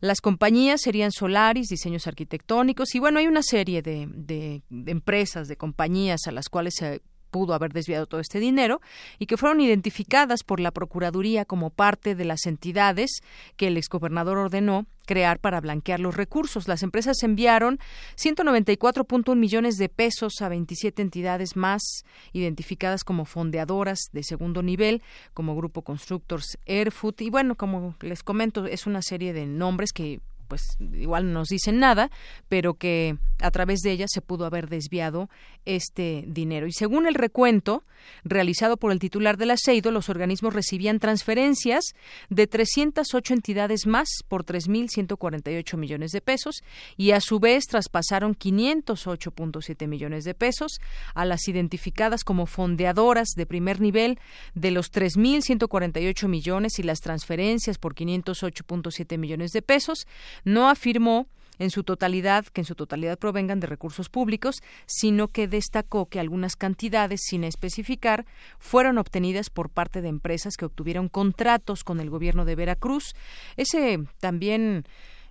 [0.00, 5.56] Las compañías serían Solaris, Diseños Arquitectónicos y bueno, hay una serie de, de, empresas, de
[5.56, 7.00] compañías a las cuales se
[7.30, 8.80] pudo haber desviado todo este dinero
[9.18, 13.20] y que fueron identificadas por la Procuraduría como parte de las entidades
[13.56, 16.68] que el exgobernador ordenó crear para blanquear los recursos.
[16.68, 17.80] Las empresas enviaron
[18.16, 25.02] 194.1 millones de pesos a 27 entidades más identificadas como fondeadoras de segundo nivel,
[25.34, 27.14] como Grupo Constructors Airfood.
[27.20, 31.48] Y bueno, como les comento, es una serie de nombres que pues igual no nos
[31.48, 32.10] dicen nada,
[32.48, 35.30] pero que a través de ella se pudo haber desviado
[35.64, 36.66] este dinero.
[36.66, 37.84] Y según el recuento
[38.24, 41.94] realizado por el titular del aceido, los organismos recibían transferencias
[42.30, 46.62] de 308 entidades más por 3.148 millones de pesos
[46.96, 50.80] y a su vez traspasaron 508.7 millones de pesos
[51.14, 54.18] a las identificadas como fondeadoras de primer nivel
[54.54, 60.08] de los 3.148 millones y las transferencias por 508.7 millones de pesos
[60.44, 61.26] no afirmó
[61.60, 66.18] en su totalidad que en su totalidad provengan de recursos públicos, sino que destacó que
[66.18, 68.24] algunas cantidades sin especificar
[68.58, 73.14] fueron obtenidas por parte de empresas que obtuvieron contratos con el gobierno de Veracruz.
[73.56, 74.84] Ese también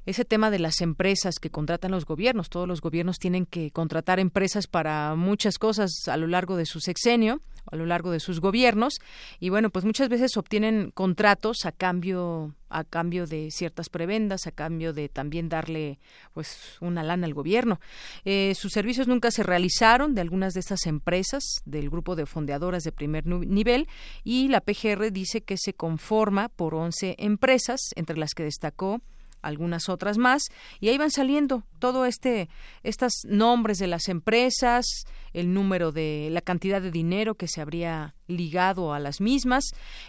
[0.10, 2.50] ese tema de las empresas que contratan los gobiernos.
[2.50, 6.80] Todos los gobiernos tienen que contratar empresas para muchas cosas a lo largo de su
[6.80, 7.42] sexenio,
[7.72, 8.96] a lo largo de sus gobiernos,
[9.40, 14.52] y bueno, pues muchas veces obtienen contratos a cambio a cambio de ciertas prebendas, a
[14.52, 16.00] cambio de también darle
[16.34, 17.80] pues una lana al gobierno.
[18.26, 22.84] Eh, sus servicios nunca se realizaron de algunas de estas empresas del grupo de fondeadoras
[22.84, 23.88] de primer nivel
[24.24, 29.02] y la PGR dice que se conforma por 11 empresas, entre las que destacó
[29.42, 30.44] algunas otras más
[30.80, 32.50] y ahí van saliendo todo este
[32.84, 34.86] estos nombres de las empresas
[35.34, 39.64] el número de la cantidad de dinero que se habría ligado a las mismas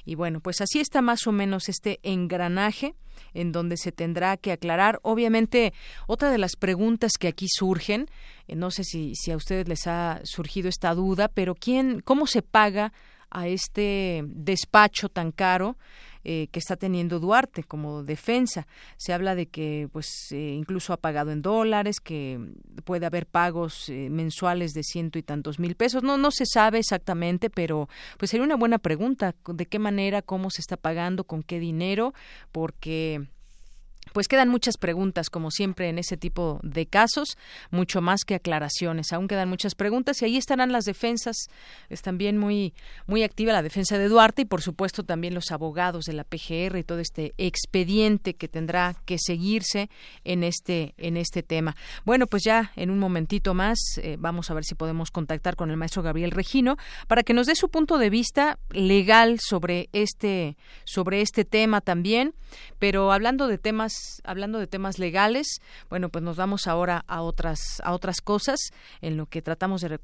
[0.04, 2.94] y bueno pues así está más o menos este engranaje
[3.34, 4.98] en donde se tendrá que aclarar.
[5.02, 5.72] Obviamente
[6.06, 8.08] otra de las preguntas que aquí surgen
[8.48, 12.26] eh, no sé si, si a ustedes les ha surgido esta duda pero quién cómo
[12.26, 12.92] se paga
[13.30, 15.76] a este despacho tan caro
[16.24, 18.66] eh, que está teniendo Duarte como defensa.
[18.96, 22.38] Se habla de que, pues, eh, incluso ha pagado en dólares, que
[22.84, 26.02] puede haber pagos eh, mensuales de ciento y tantos mil pesos.
[26.02, 30.50] No, no se sabe exactamente, pero pues sería una buena pregunta de qué manera, cómo
[30.50, 32.12] se está pagando, con qué dinero,
[32.52, 33.28] porque
[34.12, 37.36] pues quedan muchas preguntas, como siempre en ese tipo de casos,
[37.70, 39.12] mucho más que aclaraciones.
[39.12, 41.36] Aún quedan muchas preguntas y ahí estarán las defensas.
[41.88, 42.74] Es también muy,
[43.06, 46.78] muy activa la defensa de Duarte y, por supuesto, también los abogados de la PGR
[46.78, 49.90] y todo este expediente que tendrá que seguirse
[50.24, 51.76] en este, en este tema.
[52.04, 55.70] Bueno, pues ya en un momentito más eh, vamos a ver si podemos contactar con
[55.70, 60.56] el maestro Gabriel Regino para que nos dé su punto de vista legal sobre este,
[60.84, 62.34] sobre este tema también.
[62.78, 63.92] Pero hablando de temas
[64.24, 68.58] hablando de temas legales, bueno, pues nos vamos ahora a otras a otras cosas
[69.00, 69.98] en lo que tratamos de,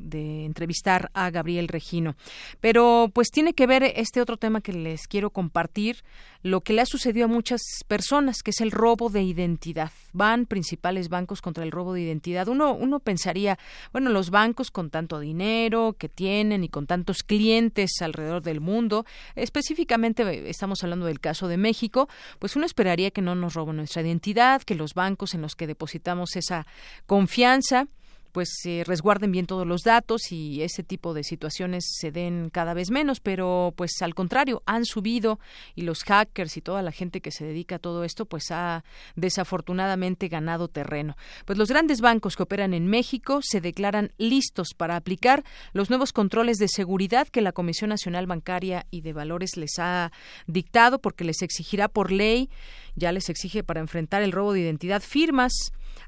[0.00, 2.16] de, entrevistar a Gabriel Regino.
[2.60, 6.04] Pero pues tiene que ver este otro tema que les quiero compartir,
[6.42, 9.90] lo que le ha sucedido a muchas personas, que es el robo de identidad.
[10.12, 12.48] Van principales bancos contra el robo de identidad.
[12.48, 13.58] Uno uno pensaría,
[13.92, 19.06] bueno, los bancos con tanto dinero que tienen y con tantos clientes alrededor del mundo,
[19.34, 24.02] específicamente estamos hablando del caso de México, pues uno esperaría que no nos roben nuestra
[24.02, 26.66] identidad, que los bancos en los que depositamos esa
[27.06, 27.88] confianza
[28.34, 32.74] pues se resguarden bien todos los datos y ese tipo de situaciones se den cada
[32.74, 35.38] vez menos, pero pues al contrario, han subido
[35.76, 38.82] y los hackers y toda la gente que se dedica a todo esto pues ha
[39.14, 41.16] desafortunadamente ganado terreno.
[41.44, 46.12] Pues los grandes bancos que operan en México se declaran listos para aplicar los nuevos
[46.12, 50.10] controles de seguridad que la Comisión Nacional Bancaria y de Valores les ha
[50.48, 52.50] dictado porque les exigirá por ley,
[52.96, 55.52] ya les exige para enfrentar el robo de identidad firmas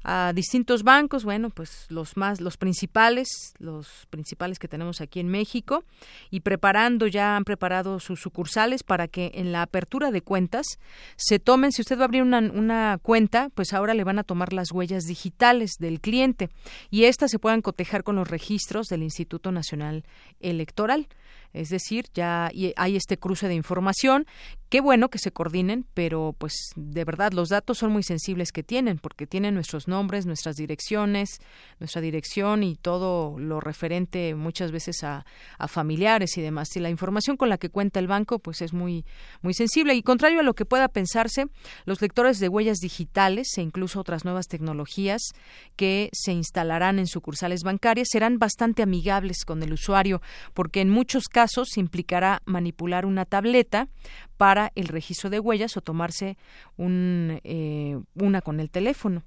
[0.09, 3.27] a distintos bancos, bueno, pues los más, los principales,
[3.59, 5.83] los principales que tenemos aquí en México,
[6.31, 10.65] y preparando, ya han preparado sus sucursales para que en la apertura de cuentas
[11.17, 14.23] se tomen, si usted va a abrir una, una cuenta, pues ahora le van a
[14.23, 16.49] tomar las huellas digitales del cliente
[16.89, 20.05] y éstas se puedan cotejar con los registros del Instituto Nacional
[20.39, 21.09] Electoral.
[21.53, 24.25] Es decir, ya hay este cruce de información.
[24.69, 28.63] Qué bueno que se coordinen, pero pues de verdad los datos son muy sensibles que
[28.63, 31.39] tienen, porque tienen nuestros nombres, nuestras direcciones,
[31.79, 35.25] nuestra dirección y todo lo referente muchas veces a,
[35.69, 36.75] familiares y demás.
[36.75, 39.05] Y la información con la que cuenta el banco, pues es muy,
[39.41, 39.95] muy sensible.
[39.95, 41.45] Y contrario a lo que pueda pensarse,
[41.85, 45.21] los lectores de huellas digitales e incluso otras nuevas tecnologías
[45.77, 50.21] que se instalarán en sucursales bancarias serán bastante amigables con el usuario,
[50.53, 51.36] porque en muchos casos
[51.75, 53.87] implicará manipular una tableta
[54.37, 56.37] para el registro de huellas o tomarse
[56.77, 59.23] un, eh, una con el teléfono.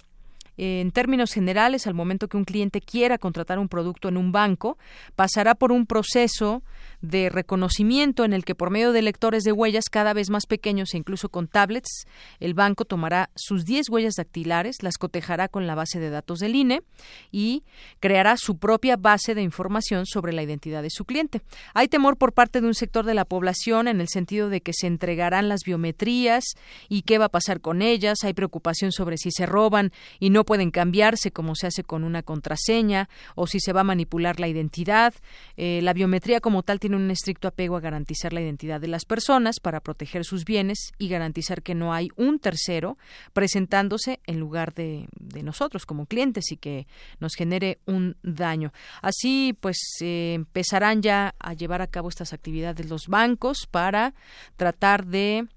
[0.57, 4.77] En términos generales, al momento que un cliente quiera contratar un producto en un banco,
[5.15, 6.61] pasará por un proceso
[7.01, 10.93] de reconocimiento en el que por medio de lectores de huellas cada vez más pequeños
[10.93, 12.05] e incluso con tablets,
[12.39, 16.55] el banco tomará sus 10 huellas dactilares, las cotejará con la base de datos del
[16.55, 16.83] INE
[17.31, 17.63] y
[17.99, 21.41] creará su propia base de información sobre la identidad de su cliente.
[21.73, 24.73] Hay temor por parte de un sector de la población en el sentido de que
[24.73, 26.43] se entregarán las biometrías
[26.89, 28.19] y qué va a pasar con ellas.
[28.23, 32.23] Hay preocupación sobre si se roban y no pueden cambiarse como se hace con una
[32.23, 35.13] contraseña o si se va a manipular la identidad.
[35.57, 39.05] Eh, la biometría como tal tiene un estricto apego a garantizar la identidad de las
[39.05, 42.97] personas para proteger sus bienes y garantizar que no hay un tercero
[43.33, 45.07] presentándose en lugar de,
[45.43, 46.87] nosotros como clientes y que
[47.19, 48.73] nos genere un daño.
[49.01, 54.13] Así, pues empezarán ya a llevar a cabo estas actividades los bancos para
[54.55, 55.47] tratar de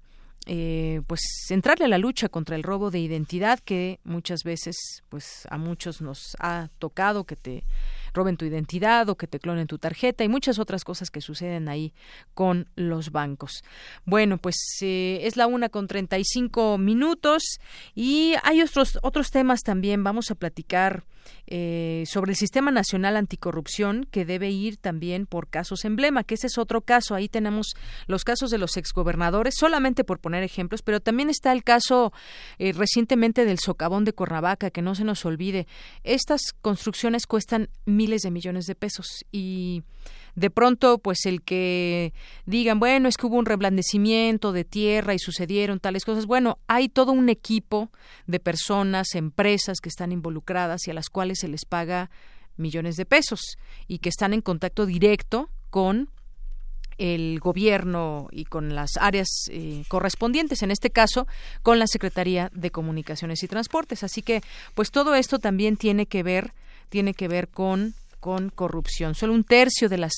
[0.47, 4.75] eh, pues entrarle a la lucha contra el robo de identidad que muchas veces
[5.09, 7.63] pues a muchos nos ha tocado que te
[8.15, 11.67] roben tu identidad o que te clonen tu tarjeta y muchas otras cosas que suceden
[11.67, 11.93] ahí
[12.33, 13.63] con los bancos.
[14.05, 17.59] Bueno, pues eh, es la una con 35 minutos
[17.93, 20.03] y hay otros, otros temas también.
[20.03, 21.03] Vamos a platicar
[21.47, 26.47] eh, sobre el Sistema Nacional Anticorrupción que debe ir también por casos emblema, que ese
[26.47, 27.15] es otro caso.
[27.15, 27.75] Ahí tenemos
[28.07, 32.13] los casos de los exgobernadores, solamente por poner ejemplos, pero también está el caso
[32.57, 35.67] eh, recientemente del socavón de Cuernavaca, que no se nos olvide.
[36.03, 39.83] Estas construcciones cuestan miles de millones de pesos y
[40.35, 42.13] de pronto pues el que
[42.45, 46.89] digan bueno es que hubo un reblandecimiento de tierra y sucedieron tales cosas bueno hay
[46.89, 47.89] todo un equipo
[48.27, 52.09] de personas empresas que están involucradas y a las cuales se les paga
[52.57, 56.09] millones de pesos y que están en contacto directo con
[56.97, 61.27] el gobierno y con las áreas eh, correspondientes, en este caso
[61.61, 64.03] con la Secretaría de Comunicaciones y Transportes.
[64.03, 64.41] Así que,
[64.75, 66.53] pues todo esto también tiene que ver,
[66.89, 67.93] tiene que ver con
[68.25, 69.13] con corrupción.
[69.13, 70.13] Solo un tercio de las,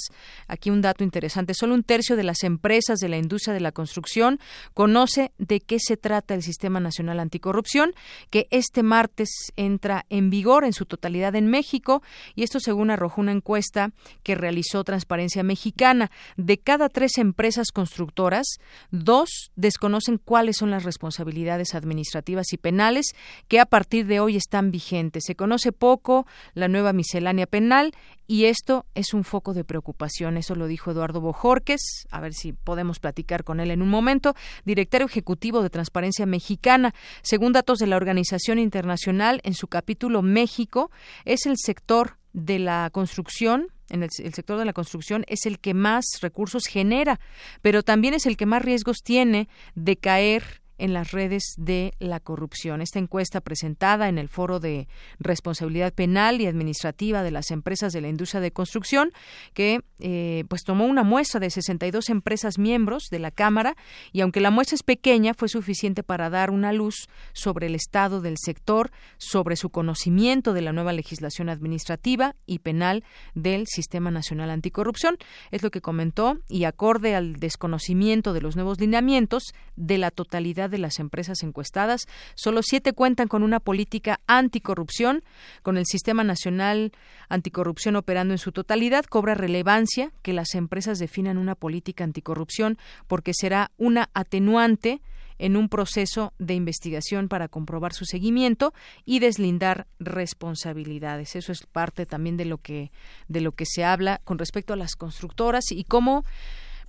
[0.47, 3.73] aquí un dato interesante, solo un tercio de las empresas de la industria de la
[3.73, 4.39] construcción
[4.73, 7.91] conoce de qué se trata el Sistema Nacional Anticorrupción,
[8.29, 12.01] que este martes entra en vigor en su totalidad en México,
[12.33, 13.91] y esto según arrojó una encuesta
[14.23, 16.09] que realizó Transparencia Mexicana.
[16.37, 18.45] De cada tres empresas constructoras,
[18.89, 23.07] dos desconocen cuáles son las responsabilidades administrativas y penales
[23.49, 25.25] que a partir de hoy están vigentes.
[25.27, 27.93] Se conoce poco la nueva miscelánea penal
[28.27, 30.37] y esto es un foco de preocupación.
[30.37, 34.35] Eso lo dijo Eduardo Bojorques, a ver si podemos platicar con él en un momento,
[34.65, 36.93] director ejecutivo de Transparencia Mexicana.
[37.21, 40.91] Según datos de la Organización Internacional, en su capítulo México,
[41.23, 45.59] es el sector de la construcción en el, el, sector de la construcción es el
[45.59, 47.21] que más recursos genera,
[47.61, 52.19] pero también es el que más riesgos tiene de caer en las redes de la
[52.19, 52.81] corrupción.
[52.81, 54.87] Esta encuesta presentada en el Foro de
[55.19, 59.11] Responsabilidad Penal y Administrativa de las Empresas de la Industria de Construcción,
[59.53, 63.75] que eh, pues tomó una muestra de 62 empresas miembros de la Cámara
[64.11, 68.21] y aunque la muestra es pequeña, fue suficiente para dar una luz sobre el estado
[68.21, 73.03] del sector, sobre su conocimiento de la nueva legislación administrativa y penal
[73.33, 75.17] del Sistema Nacional Anticorrupción.
[75.51, 80.66] Es lo que comentó y acorde al desconocimiento de los nuevos lineamientos de la totalidad
[80.69, 85.23] de las empresas encuestadas, solo siete cuentan con una política anticorrupción.
[85.63, 86.91] Con el Sistema Nacional
[87.29, 93.31] Anticorrupción operando en su totalidad, cobra relevancia que las empresas definan una política anticorrupción porque
[93.33, 95.01] será una atenuante
[95.39, 98.73] en un proceso de investigación para comprobar su seguimiento
[99.05, 101.35] y deslindar responsabilidades.
[101.35, 102.91] Eso es parte también de lo que
[103.27, 106.25] de lo que se habla con respecto a las constructoras y cómo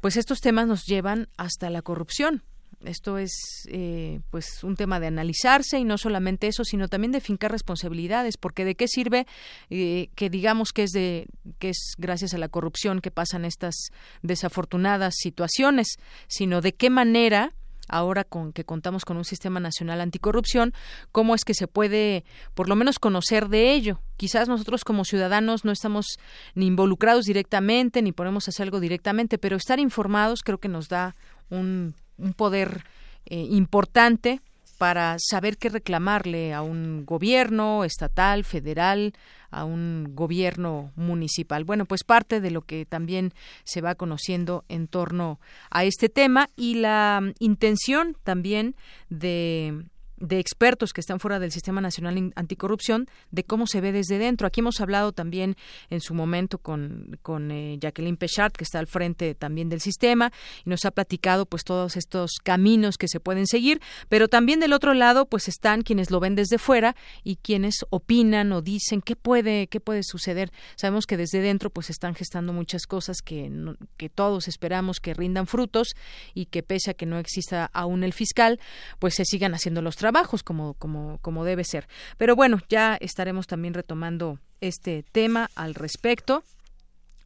[0.01, 2.43] pues estos temas nos llevan hasta la corrupción.
[2.85, 3.33] Esto es
[3.69, 8.37] eh, pues un tema de analizarse y no solamente eso, sino también de fincar responsabilidades,
[8.37, 9.27] porque de qué sirve
[9.69, 11.27] eh, que digamos que es de
[11.59, 13.75] que es gracias a la corrupción que pasan estas
[14.23, 15.97] desafortunadas situaciones,
[16.29, 17.53] sino de qué manera
[17.89, 20.73] ahora con que contamos con un sistema nacional anticorrupción,
[21.11, 22.25] cómo es que se puede
[22.55, 24.01] por lo menos conocer de ello.
[24.17, 26.19] Quizás nosotros como ciudadanos no estamos
[26.55, 31.17] ni involucrados directamente ni podemos hacer algo directamente, pero estar informados creo que nos da
[31.51, 32.85] un un poder
[33.27, 34.41] eh, importante
[34.79, 39.13] para saber qué reclamarle a un gobierno estatal, federal,
[39.51, 41.65] a un gobierno municipal.
[41.65, 45.41] Bueno, pues parte de lo que también se va conociendo en torno
[45.71, 48.77] a este tema y la intención también
[49.11, 49.85] de
[50.21, 54.47] de expertos que están fuera del Sistema Nacional Anticorrupción de cómo se ve desde dentro.
[54.47, 55.57] Aquí hemos hablado también
[55.91, 60.33] en su momento con, con eh, Jacqueline Pechard, que está al frente también del sistema,
[60.65, 64.73] y nos ha platicado pues todos estos caminos que se pueden seguir, pero también del
[64.73, 69.17] otro lado pues están quienes lo ven desde fuera y quienes opinan o dicen qué
[69.17, 70.51] puede, qué puede suceder.
[70.77, 73.51] Sabemos que desde dentro pues están gestando muchas cosas que,
[73.97, 75.95] que todos esperamos que rindan frutos
[76.35, 78.59] y que pese a que no exista aún el fiscal,
[78.99, 81.87] pues se sigan haciendo los trabajos trabajos como, como, como debe ser.
[82.17, 86.43] Pero bueno, ya estaremos también retomando este tema al respecto.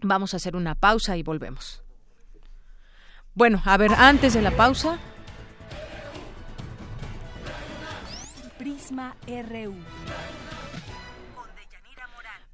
[0.00, 1.80] Vamos a hacer una pausa y volvemos.
[3.34, 4.98] Bueno, a ver, antes de la pausa.
[8.58, 9.76] Prisma RU.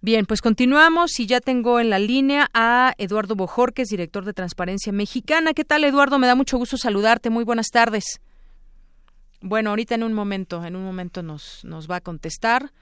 [0.03, 4.93] Bien, pues continuamos y ya tengo en la línea a Eduardo Bojorques, director de Transparencia
[4.93, 5.55] Mexicana.
[5.55, 6.19] ¿Qué tal, Eduardo?
[6.19, 7.31] Me da mucho gusto saludarte.
[7.31, 8.21] Muy buenas tardes.
[9.41, 12.73] Bueno, ahorita en un momento, en un momento nos, nos va a contestar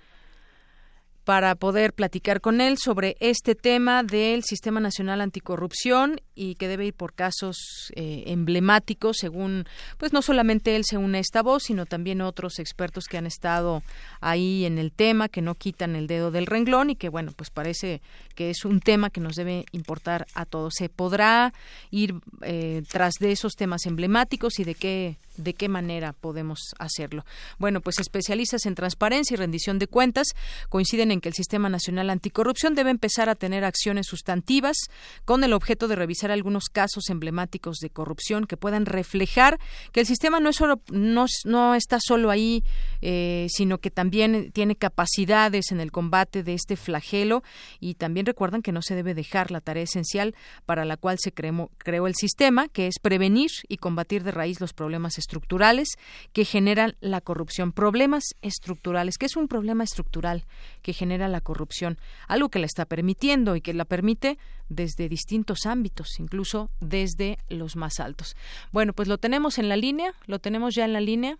[1.24, 6.86] para poder platicar con él sobre este tema del Sistema Nacional Anticorrupción y que debe
[6.86, 9.64] ir por casos eh, emblemáticos, según,
[9.98, 13.26] pues no solamente él se une a esta voz, sino también otros expertos que han
[13.26, 13.82] estado
[14.20, 17.50] ahí en el tema, que no quitan el dedo del renglón y que, bueno, pues
[17.50, 18.02] parece
[18.34, 20.74] que es un tema que nos debe importar a todos.
[20.76, 21.54] ¿Se podrá
[21.90, 27.24] ir eh, tras de esos temas emblemáticos y de qué de qué manera podemos hacerlo.
[27.58, 30.28] Bueno, pues especialistas en transparencia y rendición de cuentas
[30.68, 34.76] coinciden en que el Sistema Nacional Anticorrupción debe empezar a tener acciones sustantivas
[35.24, 39.58] con el objeto de revisar algunos casos emblemáticos de corrupción que puedan reflejar
[39.92, 42.64] que el sistema no es solo no, no está solo ahí,
[43.02, 47.42] eh, sino que también tiene capacidades en el combate de este flagelo
[47.80, 51.32] y también recuerdan que no se debe dejar la tarea esencial para la cual se
[51.32, 55.88] creó, creó el sistema, que es prevenir y combatir de raíz los problemas estructurales
[56.32, 57.72] que generan la corrupción.
[57.72, 59.18] Problemas estructurales.
[59.18, 60.44] ¿Qué es un problema estructural
[60.82, 61.98] que genera la corrupción?
[62.28, 67.76] Algo que la está permitiendo y que la permite desde distintos ámbitos, incluso desde los
[67.76, 68.36] más altos.
[68.72, 71.38] Bueno, pues lo tenemos en la línea, lo tenemos ya en la línea.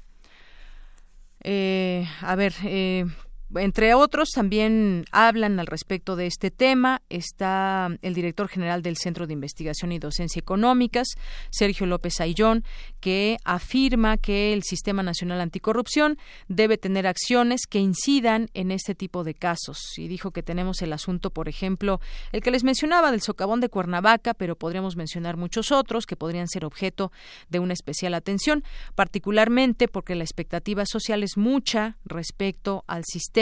[1.43, 3.07] Eh, a ver, eh,
[3.55, 7.03] entre otros, también hablan al respecto de este tema.
[7.09, 11.07] Está el director general del Centro de Investigación y Docencia Económicas,
[11.51, 12.65] Sergio López Ayllón,
[12.99, 16.19] que afirma que el Sistema Nacional Anticorrupción
[16.49, 19.79] debe tener acciones que incidan en este tipo de casos.
[19.97, 22.01] Y dijo que tenemos el asunto, por ejemplo,
[22.33, 26.49] el que les mencionaba del socavón de Cuernavaca, pero podríamos mencionar muchos otros que podrían
[26.49, 27.13] ser objeto
[27.49, 28.65] de una especial atención,
[28.97, 33.36] particularmente porque la expectativa social es mucha respecto al sistema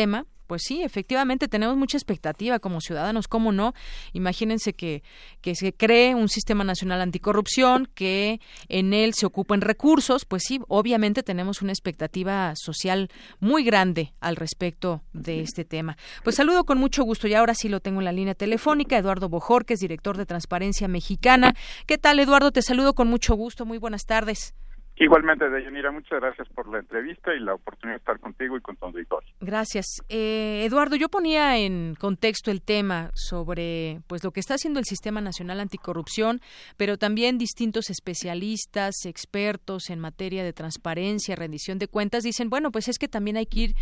[0.47, 3.75] pues sí, efectivamente tenemos mucha expectativa como ciudadanos, ¿cómo no?
[4.13, 5.03] Imagínense que,
[5.41, 10.61] que se cree un sistema nacional anticorrupción, que en él se ocupen recursos, pues sí,
[10.69, 15.97] obviamente tenemos una expectativa social muy grande al respecto de este tema.
[16.23, 19.29] Pues saludo con mucho gusto y ahora sí lo tengo en la línea telefónica, Eduardo
[19.29, 21.55] Bojor, director de Transparencia Mexicana.
[21.87, 22.53] ¿Qué tal, Eduardo?
[22.53, 24.55] Te saludo con mucho gusto, muy buenas tardes.
[24.97, 28.77] Igualmente, Deyanira, muchas gracias por la entrevista y la oportunidad de estar contigo y con
[28.77, 29.29] tu auditorio.
[29.41, 29.87] Gracias.
[30.09, 34.85] Eh, Eduardo, yo ponía en contexto el tema sobre pues lo que está haciendo el
[34.85, 36.41] Sistema Nacional Anticorrupción,
[36.77, 42.87] pero también distintos especialistas, expertos en materia de transparencia, rendición de cuentas, dicen, bueno, pues
[42.87, 43.75] es que también hay que ir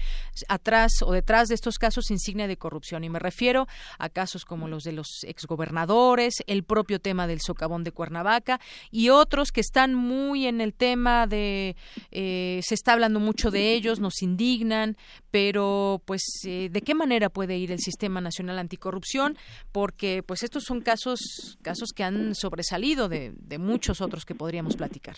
[0.48, 3.04] atrás o detrás de estos casos insignia de corrupción.
[3.04, 3.66] Y me refiero
[3.98, 8.60] a casos como los de los exgobernadores, el propio tema del socavón de Cuernavaca
[8.90, 11.76] y otros que están muy en el tema de
[12.10, 14.96] eh, se está hablando mucho de ellos, nos indignan,
[15.30, 19.36] pero pues eh, de qué manera puede ir el Sistema Nacional Anticorrupción,
[19.72, 24.76] porque pues estos son casos casos que han sobresalido de, de muchos otros que podríamos
[24.76, 25.16] platicar.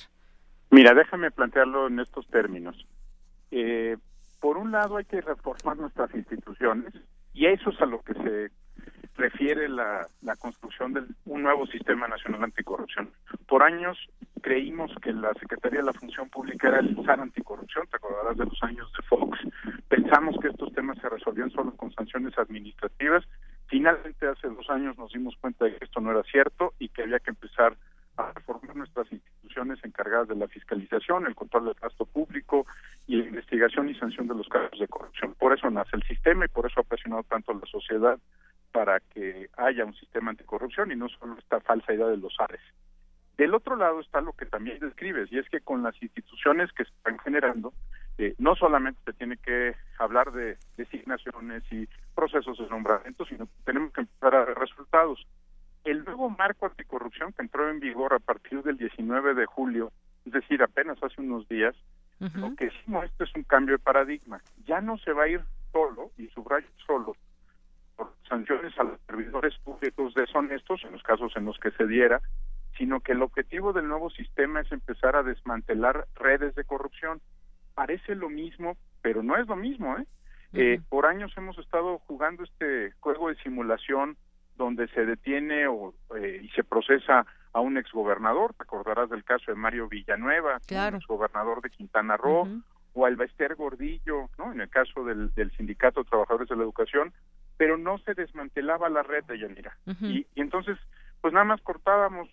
[0.71, 2.77] Mira, déjame plantearlo en estos términos.
[3.51, 3.97] Eh,
[4.41, 6.93] por un lado hay que reformar nuestras instituciones
[7.33, 8.51] y eso es a lo que se
[9.17, 10.09] refiere la,
[10.39, 13.11] construcción de un nuevo sistema nacional anticorrupción.
[13.47, 13.99] Por años
[14.43, 18.45] creímos que la Secretaría de la Función Pública era el SAR anticorrupción, te acordarás de
[18.45, 19.39] los años de Fox.
[19.89, 23.25] Pensamos que estos temas se resolvían solo con sanciones administrativas.
[23.67, 27.03] Finalmente, hace dos años nos dimos cuenta de que esto no era cierto y que
[27.03, 27.77] había que empezar
[28.17, 32.67] a reformar nuestras instituciones encargadas de la fiscalización, el control del gasto público
[33.07, 35.35] y la investigación y sanción de los casos de corrupción.
[35.35, 38.19] Por eso nace el sistema y por eso ha presionado tanto a la sociedad
[38.75, 42.61] para que haya un sistema anticorrupción y no solo esta falsa idea de los ARES.
[43.37, 46.85] Del otro lado está lo que también describes, y es que con las instituciones que
[46.85, 47.73] se están generando,
[48.19, 53.53] eh, no solamente se tiene que hablar de designaciones y procesos de nombramiento, sino que
[53.65, 55.25] tenemos que empezar a ver resultados.
[55.85, 59.93] El nuevo marco anticorrupción que entró en vigor a partir del 19 de julio,
[60.27, 61.77] es decir, apenas hace unos días,
[62.19, 64.41] lo que hicimos esto es un cambio de paradigma.
[64.67, 66.67] Ya no se va a ir solo, y subrayo
[68.35, 72.21] sanciones a los servidores públicos deshonestos, en los casos en los que se diera,
[72.77, 77.21] sino que el objetivo del nuevo sistema es empezar a desmantelar redes de corrupción.
[77.75, 79.97] Parece lo mismo, pero no es lo mismo.
[79.99, 80.07] ¿eh?
[80.53, 84.17] eh por años hemos estado jugando este juego de simulación
[84.57, 89.53] donde se detiene o, eh, y se procesa a un exgobernador, te acordarás del caso
[89.53, 90.97] de Mario Villanueva, claro.
[90.97, 92.49] exgobernador de Quintana Roo,
[92.95, 94.53] o al Bester Gordillo, ¿no?
[94.53, 97.13] en el caso del, del Sindicato de Trabajadores de la Educación,
[97.57, 99.77] pero no se desmantelaba la red de Yanira.
[100.01, 100.79] y, y, entonces,
[101.21, 102.29] pues nada más cortábamos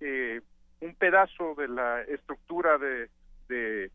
[0.00, 0.40] eh,
[0.80, 3.10] un pedazo de la estructura de,
[3.48, 3.90] de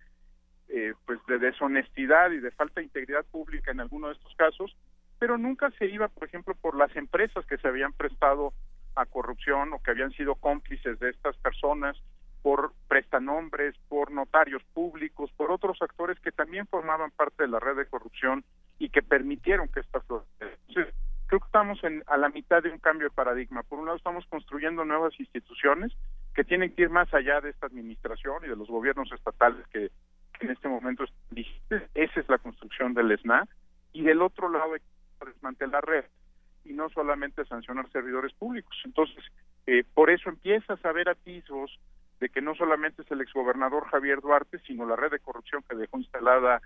[0.67, 4.75] eh, pues de deshonestidad y de falta de integridad pública en alguno de estos casos,
[5.19, 8.53] pero nunca se iba, por ejemplo, por las empresas que se habían prestado
[8.95, 11.95] a corrupción o que habían sido cómplices de estas personas,
[12.41, 17.75] por prestanombres, por notarios públicos, por otros actores que también formaban parte de la red
[17.75, 18.43] de corrupción
[18.79, 20.93] y que permitieron que estas entonces
[21.27, 23.63] creo que estamos en, a la mitad de un cambio de paradigma.
[23.63, 25.91] Por un lado estamos construyendo nuevas instituciones
[26.33, 29.91] que tienen que ir más allá de esta administración y de los gobiernos estatales que,
[30.41, 31.05] en este momento
[31.93, 33.47] esa es la construcción del SNA
[33.93, 36.03] y del otro lado hay que desmantelar red
[36.65, 38.75] y no solamente sancionar servidores públicos.
[38.83, 39.23] Entonces,
[39.65, 41.79] eh, por eso empiezas a ver atisbos
[42.19, 45.75] de que no solamente es el exgobernador Javier Duarte, sino la red de corrupción que
[45.75, 46.61] dejó instalada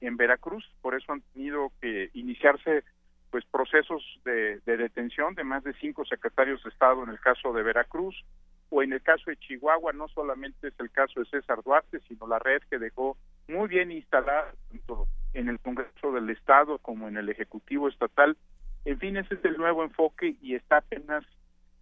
[0.00, 0.64] en Veracruz.
[0.80, 2.84] Por eso han tenido que iniciarse
[3.30, 7.64] pues procesos de, detención de más de cinco secretarios de Estado en el caso de
[7.64, 8.14] Veracruz
[8.70, 9.92] o en el caso de Chihuahua.
[9.92, 13.16] No solamente es el caso de César Duarte sino la red que dejó
[13.48, 18.36] muy bien instalada tanto en el Congreso del Estado como en el Ejecutivo Estatal.
[18.84, 21.24] En fin ese es el nuevo enfoque y está apenas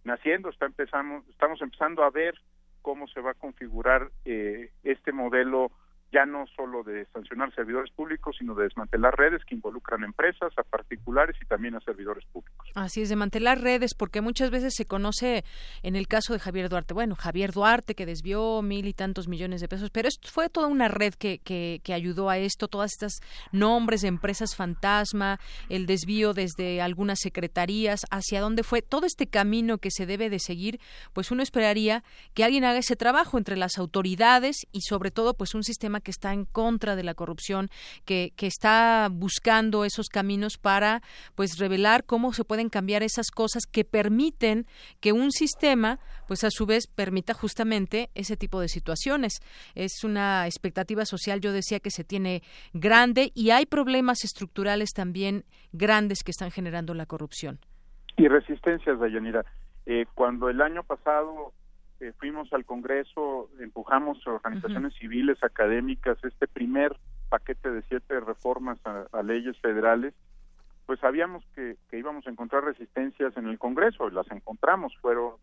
[0.03, 0.49] naciendo.
[0.49, 2.33] Está empezando estamos empezando a ver
[2.81, 5.71] cómo se va a configurar eh, este modelo
[6.13, 10.63] ya no solo de sancionar servidores públicos, sino de desmantelar redes que involucran empresas, a
[10.63, 12.69] particulares y también a servidores públicos.
[12.75, 15.43] Así es, desmantelar redes, porque muchas veces se conoce
[15.81, 19.59] en el caso de Javier Duarte, bueno, Javier Duarte que desvió mil y tantos millones
[19.61, 22.91] de pesos, pero esto fue toda una red que, que, que ayudó a esto, todas
[22.91, 23.19] estas
[23.51, 25.39] nombres de empresas fantasma,
[25.69, 30.39] el desvío desde algunas secretarías, hacia dónde fue todo este camino que se debe de
[30.39, 30.79] seguir,
[31.13, 32.03] pues uno esperaría
[32.35, 36.11] que alguien haga ese trabajo entre las autoridades y sobre todo pues un sistema que
[36.11, 37.69] está en contra de la corrupción,
[38.05, 41.01] que, que está buscando esos caminos para
[41.35, 44.65] pues revelar cómo se pueden cambiar esas cosas que permiten
[44.99, 49.33] que un sistema pues a su vez permita justamente ese tipo de situaciones.
[49.75, 52.41] Es una expectativa social, yo decía que se tiene
[52.73, 57.59] grande y hay problemas estructurales también grandes que están generando la corrupción.
[58.17, 59.45] Y resistencias, Dayanira.
[59.85, 61.51] Eh, cuando el año pasado
[62.03, 66.97] eh, fuimos al Congreso, empujamos organizaciones civiles, académicas, este primer
[67.29, 70.13] paquete de siete reformas a, leyes federales,
[70.85, 75.35] pues sabíamos que, que, íbamos a encontrar resistencias en el Congreso y las encontramos, fueron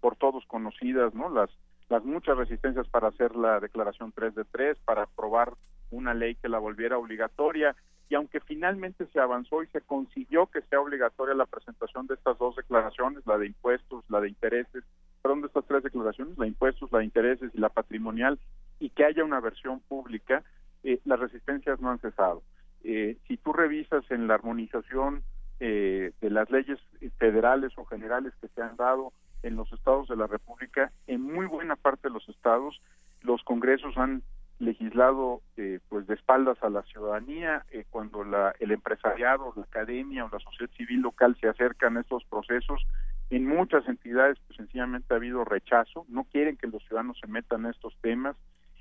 [0.00, 1.28] por todos conocidas, ¿no?
[1.28, 1.50] Las,
[1.90, 5.52] las muchas resistencias para hacer la declaración 3 de 3, para aprobar
[5.90, 7.76] una ley que la volviera obligatoria,
[8.08, 12.38] y aunque finalmente se avanzó y se consiguió que sea obligatoria la presentación de estas
[12.38, 14.82] dos declaraciones, la de impuestos, la de intereses,
[15.22, 18.38] perdón, de estas tres declaraciones, la impuestos, la intereses y la patrimonial,
[18.78, 20.42] y que haya una versión pública,
[20.82, 22.42] eh, las resistencias no han cesado.
[22.84, 25.22] Eh, si tú revisas en la armonización
[25.58, 26.78] eh, de las leyes
[27.18, 29.12] federales o generales que se han dado
[29.42, 32.80] en los estados de la República, en muy buena parte de los estados,
[33.22, 34.22] los congresos han
[34.58, 40.24] legislado eh, pues de espaldas a la ciudadanía eh, cuando la, el empresariado, la academia
[40.24, 42.86] o la sociedad civil local se acercan a estos procesos
[43.30, 47.64] en muchas entidades pues sencillamente ha habido rechazo no quieren que los ciudadanos se metan
[47.64, 48.36] en estos temas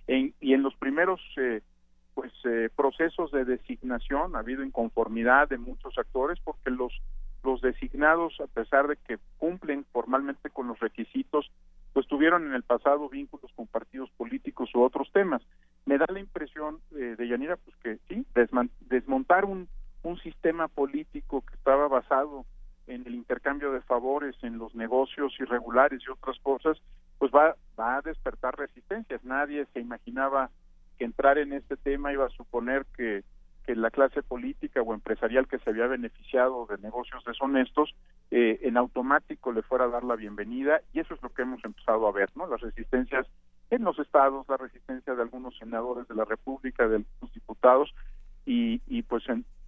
[0.07, 1.61] y en los primeros eh,
[2.13, 2.31] pues
[2.75, 6.93] procesos de designación ha habido inconformidad de muchos actores porque los
[7.43, 11.51] los designados a pesar de que cumplen formalmente con los requisitos
[11.95, 15.41] pues tuvieron en el pasado vínculos con partidos políticos u otros temas.
[15.85, 18.25] Me da la impresión, eh, de Yanira, pues que sí,
[18.81, 19.69] desmontar un,
[20.03, 22.45] un sistema político que estaba basado
[22.87, 26.77] en el intercambio de favores, en los negocios irregulares y otras cosas,
[27.17, 29.23] pues va, va a despertar resistencias.
[29.23, 30.49] Nadie se imaginaba
[30.97, 33.23] que entrar en este tema iba a suponer que
[33.65, 37.95] que la clase política o empresarial que se había beneficiado de negocios deshonestos
[38.29, 41.63] eh, en automático le fuera a dar la bienvenida y eso es lo que hemos
[41.65, 42.47] empezado a ver, ¿no?
[42.47, 43.25] Las resistencias
[43.71, 47.93] en los estados, la resistencia de algunos senadores de la República, de algunos diputados
[48.45, 49.23] y, y pues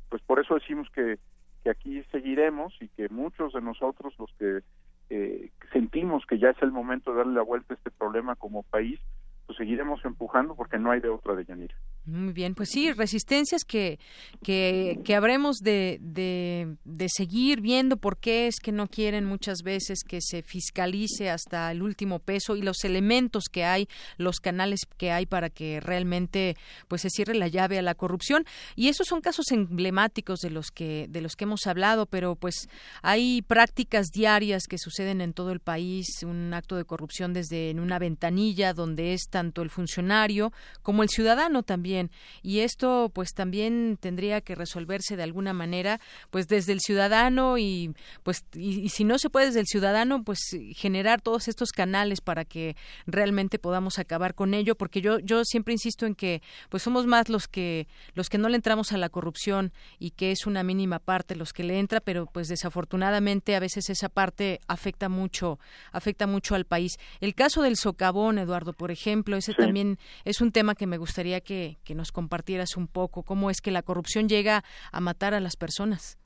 [0.10, 1.18] pues por eso decimos que,
[1.64, 4.62] que aquí seguiremos y que muchos de nosotros los que
[5.10, 8.64] eh, sentimos que ya es el momento de darle la vuelta a este problema como
[8.64, 9.00] país,
[9.46, 11.76] pues seguiremos empujando porque no hay de otra de Yanira.
[12.08, 14.00] Muy bien, pues sí, resistencias que,
[14.42, 19.62] que, que habremos de, de, de, seguir viendo por qué es que no quieren muchas
[19.62, 24.86] veces que se fiscalice hasta el último peso y los elementos que hay, los canales
[24.98, 26.56] que hay para que realmente
[26.88, 28.46] pues se cierre la llave a la corrupción.
[28.78, 32.70] Y esos son casos emblemáticos de los que, de los que hemos hablado, pero pues
[33.02, 37.82] hay prácticas diarias que suceden en todo el país, un acto de corrupción desde en
[37.82, 41.97] una ventanilla donde es tanto el funcionario como el ciudadano también
[42.42, 47.94] y esto pues también tendría que resolverse de alguna manera pues desde el ciudadano y
[48.24, 50.40] pues y, si no se puede desde el ciudadano pues
[50.76, 52.76] generar todos estos canales para que
[53.06, 57.30] realmente podamos acabar con ello porque yo yo siempre insisto en que pues somos más
[57.30, 61.00] los que los que no le entramos a la corrupción y que es una mínima
[61.00, 65.60] parte los que le entra pero pues desafortunadamente a veces esa parte afecta mucho
[65.92, 66.98] afecta mucho al país.
[67.20, 71.42] El caso del socavón Eduardo por ejemplo ese también es un tema que me gustaría
[71.42, 75.40] que, que nos compartieras un poco cómo es que la corrupción llega a matar a
[75.40, 76.20] las personas.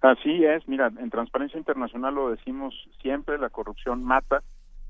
[0.00, 4.44] Así es, mira, en Transparencia Internacional lo decimos siempre, la corrupción mata,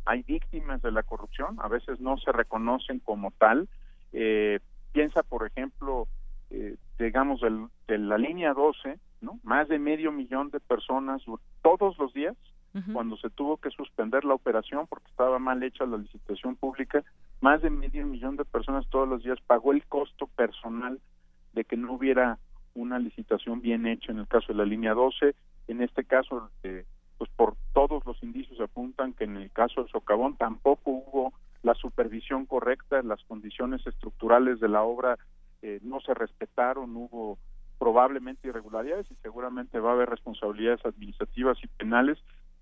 [0.04, 3.68] hay víctimas de la corrupción, a veces no se reconocen como tal.
[4.12, 4.60] Eh,
[4.92, 6.08] piensa, por ejemplo,
[6.50, 9.38] eh, digamos, de la línea 12, ¿no?
[9.42, 11.22] Más de medio millón de personas
[11.62, 12.36] todos los días
[12.92, 17.02] cuando se tuvo que suspender la operación porque estaba mal hecha la licitación pública,
[17.40, 21.00] más de medio millón de personas todos los días pagó el costo personal
[21.54, 22.38] de que no hubiera
[22.74, 25.34] una licitación bien hecha en el caso de la línea 12,
[25.66, 26.84] en este caso, eh,
[27.16, 31.74] pues por todos los indicios apuntan que en el caso del socavón tampoco hubo la
[31.74, 35.18] supervisión correcta, las condiciones estructurales de la obra
[35.62, 37.38] eh, no se respetaron, hubo
[37.78, 42.18] probablemente irregularidades y seguramente va a haber responsabilidades administrativas y penales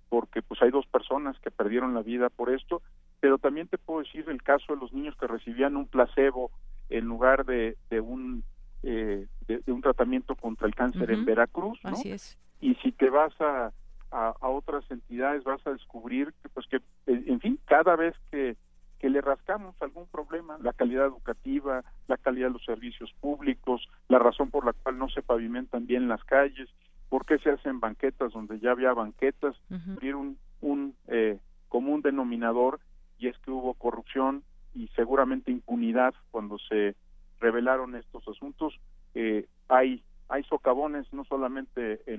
[0.08, 2.82] porque pues hay dos personas que perdieron la vida por esto,
[3.20, 6.50] pero también te puedo decir el caso de los niños que recibían un placebo
[6.88, 8.44] en lugar de, de un
[8.82, 11.90] eh, de, un tratamiento contra el cáncer en Veracruz, ¿no?
[11.90, 12.38] Así es.
[12.60, 13.72] Y si te vas a,
[14.10, 18.56] a, otras entidades vas a descubrir que, pues que, en fin, cada vez que,
[18.98, 24.18] que le rascamos algún problema, la calidad educativa, la calidad de los servicios públicos, la
[24.18, 26.68] razón por la cual no se pavimentan bien las calles,
[27.08, 31.38] por qué se hacen banquetas donde ya había banquetas, uh un, un eh,
[31.68, 32.80] común denominador
[33.18, 34.42] y es que hubo corrupción
[34.74, 36.94] y seguramente impunidad cuando se
[37.40, 38.78] revelaron estos asuntos.
[39.14, 42.14] Eh, hay hay socavones no solamente en